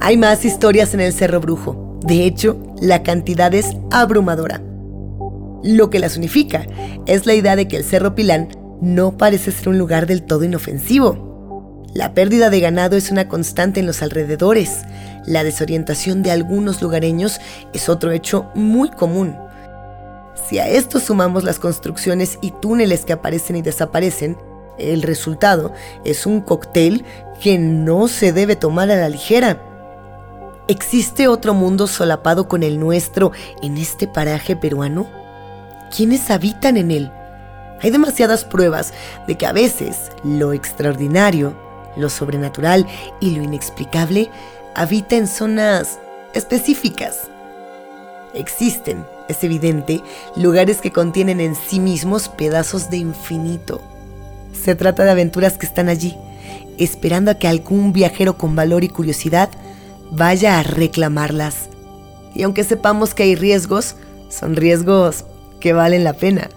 Hay 0.01 0.17
más 0.17 0.45
historias 0.45 0.93
en 0.93 0.99
el 0.99 1.13
Cerro 1.13 1.41
Brujo. 1.41 2.01
De 2.05 2.25
hecho, 2.25 2.61
la 2.83 3.05
cantidad 3.05 3.55
es 3.55 3.77
abrumadora. 3.93 4.61
Lo 5.63 5.89
que 5.89 6.01
las 6.01 6.17
unifica 6.17 6.67
es 7.07 7.27
la 7.27 7.35
idea 7.35 7.55
de 7.55 7.69
que 7.69 7.77
el 7.77 7.85
Cerro 7.85 8.17
Pilán 8.17 8.49
no 8.81 9.17
parece 9.17 9.53
ser 9.53 9.69
un 9.69 9.79
lugar 9.79 10.09
del 10.09 10.25
todo 10.25 10.43
inofensivo. 10.43 11.85
La 11.95 12.13
pérdida 12.13 12.51
de 12.51 12.59
ganado 12.59 12.97
es 12.97 13.13
una 13.13 13.29
constante 13.29 13.79
en 13.79 13.87
los 13.87 14.03
alrededores. 14.03 14.81
La 15.27 15.45
desorientación 15.45 16.25
de 16.25 16.33
algunos 16.33 16.83
lugareños 16.83 17.39
es 17.73 17.89
otro 17.89 18.11
hecho 18.11 18.51
muy 18.57 18.91
común. 18.91 19.37
Si 20.47 20.59
a 20.59 20.69
esto 20.69 21.01
sumamos 21.01 21.45
las 21.45 21.59
construcciones 21.59 22.39
y 22.41 22.53
túneles 22.53 23.05
que 23.05 23.13
aparecen 23.13 23.57
y 23.57 23.63
desaparecen, 23.63 24.37
el 24.79 25.03
resultado 25.03 25.73
es 26.05 26.27
un 26.27 26.41
cóctel 26.41 27.05
que 27.41 27.59
no 27.59 28.09
se 28.09 28.33
debe 28.33 28.57
tomar 28.57 28.91
a 28.91 28.97
la 28.97 29.09
ligera. 29.09 29.61
¿Existe 30.69 31.29
otro 31.29 31.55
mundo 31.55 31.87
solapado 31.87 32.49
con 32.49 32.63
el 32.63 32.79
nuestro 32.79 33.33
en 33.63 33.79
este 33.79 34.07
paraje 34.07 34.55
peruano? 34.55 35.07
¿Quiénes 35.95 36.31
habitan 36.31 36.77
en 36.77 36.91
él? 36.91 37.13
Hay 37.81 37.91
demasiadas 37.91 38.45
pruebas 38.45 38.93
de 39.27 39.37
que 39.37 39.47
a 39.47 39.53
veces 39.53 40.13
lo 40.25 40.53
extraordinario, 40.53 41.57
lo 41.97 42.11
sobrenatural 42.11 42.87
y 43.21 43.37
lo 43.37 43.43
inexplicable 43.43 44.31
habita 44.75 45.17
en 45.17 45.27
zonas 45.27 45.99
específicas. 46.35 47.31
Existen 48.39 49.05
es 49.29 49.45
evidente, 49.45 50.01
lugares 50.37 50.81
que 50.81 50.93
contienen 50.93 51.41
en 51.41 51.55
sí 51.55 51.81
mismos 51.81 52.29
pedazos 52.29 52.89
de 52.89 52.97
infinito. 52.97 53.83
Se 54.53 54.75
trata 54.75 55.05
de 55.05 55.11
aventuras 55.11 55.59
que 55.59 55.67
están 55.67 55.89
allí, 55.89 56.17
esperando 56.79 57.31
a 57.33 57.35
que 57.35 57.49
algún 57.49 57.93
viajero 57.93 58.39
con 58.39 58.57
valor 58.57 58.85
y 58.85 58.89
curiosidad 58.89 59.51
vaya 60.13 60.59
a 60.59 60.63
reclamarlas. 60.63 61.69
Y 62.35 62.45
aunque 62.45 62.65
sepamos 62.65 63.13
que 63.13 63.25
hay 63.25 63.35
riesgos, 63.35 63.97
son 64.31 64.57
riesgos 64.57 65.25
que 65.61 65.73
valen 65.73 66.05
la 66.05 66.15
pena. 66.15 66.49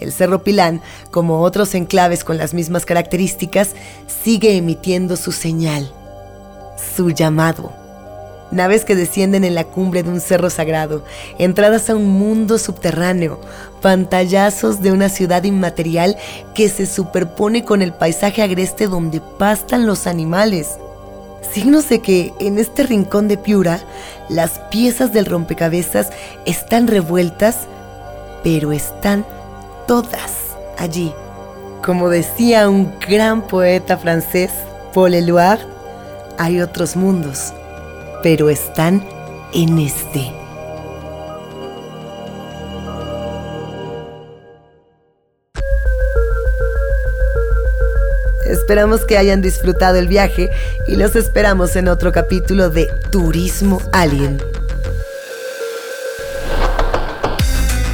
El 0.00 0.12
Cerro 0.12 0.44
Pilán, 0.44 0.82
como 1.10 1.40
otros 1.40 1.74
enclaves 1.74 2.24
con 2.24 2.36
las 2.36 2.52
mismas 2.52 2.84
características, 2.84 3.74
sigue 4.06 4.54
emitiendo 4.56 5.16
su 5.16 5.32
señal, 5.32 5.90
su 6.94 7.10
llamado 7.10 7.85
naves 8.50 8.84
que 8.84 8.94
descienden 8.94 9.44
en 9.44 9.54
la 9.54 9.64
cumbre 9.64 10.02
de 10.02 10.10
un 10.10 10.20
cerro 10.20 10.50
sagrado, 10.50 11.04
entradas 11.38 11.90
a 11.90 11.96
un 11.96 12.06
mundo 12.06 12.58
subterráneo, 12.58 13.40
pantallazos 13.82 14.82
de 14.82 14.92
una 14.92 15.08
ciudad 15.08 15.44
inmaterial 15.44 16.16
que 16.54 16.68
se 16.68 16.86
superpone 16.86 17.64
con 17.64 17.82
el 17.82 17.92
paisaje 17.92 18.42
agreste 18.42 18.86
donde 18.86 19.20
pastan 19.20 19.86
los 19.86 20.06
animales. 20.06 20.78
Signos 21.52 21.88
de 21.88 22.00
que 22.00 22.32
en 22.40 22.58
este 22.58 22.82
rincón 22.82 23.28
de 23.28 23.38
Piura 23.38 23.80
las 24.28 24.58
piezas 24.70 25.12
del 25.12 25.26
rompecabezas 25.26 26.10
están 26.44 26.88
revueltas, 26.88 27.58
pero 28.42 28.72
están 28.72 29.24
todas 29.86 30.32
allí. 30.78 31.12
Como 31.84 32.08
decía 32.08 32.68
un 32.68 32.92
gran 33.06 33.42
poeta 33.42 33.96
francés, 33.96 34.50
Paul 34.92 35.14
Eluard, 35.14 35.60
hay 36.36 36.60
otros 36.60 36.96
mundos 36.96 37.52
pero 38.22 38.48
están 38.50 39.06
en 39.52 39.78
este. 39.78 40.32
Esperamos 48.46 49.04
que 49.04 49.18
hayan 49.18 49.42
disfrutado 49.42 49.96
el 49.96 50.08
viaje 50.08 50.50
y 50.86 50.96
los 50.96 51.16
esperamos 51.16 51.76
en 51.76 51.88
otro 51.88 52.12
capítulo 52.12 52.70
de 52.70 52.88
Turismo 53.10 53.80
Alien. 53.92 54.40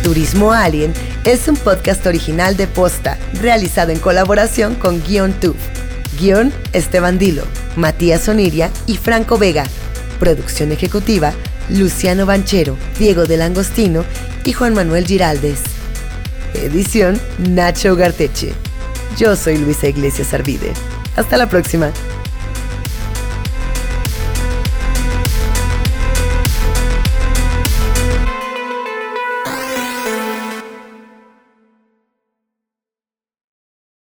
Turismo 0.02 0.52
Alien 0.52 0.92
es 1.24 1.46
un 1.48 1.56
podcast 1.56 2.06
original 2.06 2.56
de 2.56 2.66
Posta, 2.66 3.18
realizado 3.40 3.92
en 3.92 3.98
colaboración 3.98 4.74
con 4.74 5.02
Guion 5.02 5.32
Tuf. 5.34 5.56
Guión 6.18 6.52
Esteban 6.72 7.18
Dilo, 7.18 7.44
Matías 7.76 8.28
Oniria 8.28 8.70
y 8.86 8.96
Franco 8.96 9.38
Vega. 9.38 9.64
Producción 10.22 10.70
ejecutiva, 10.70 11.32
Luciano 11.68 12.26
Banchero, 12.26 12.76
Diego 12.96 13.24
del 13.24 13.42
Angostino 13.42 14.04
y 14.44 14.52
Juan 14.52 14.72
Manuel 14.72 15.04
Giraldes. 15.04 15.58
Edición, 16.54 17.20
Nacho 17.38 17.96
Garteche. 17.96 18.52
Yo 19.18 19.34
soy 19.34 19.58
Luisa 19.58 19.88
Iglesias 19.88 20.32
Arvide. 20.32 20.74
Hasta 21.16 21.36
la 21.36 21.48
próxima. 21.48 21.90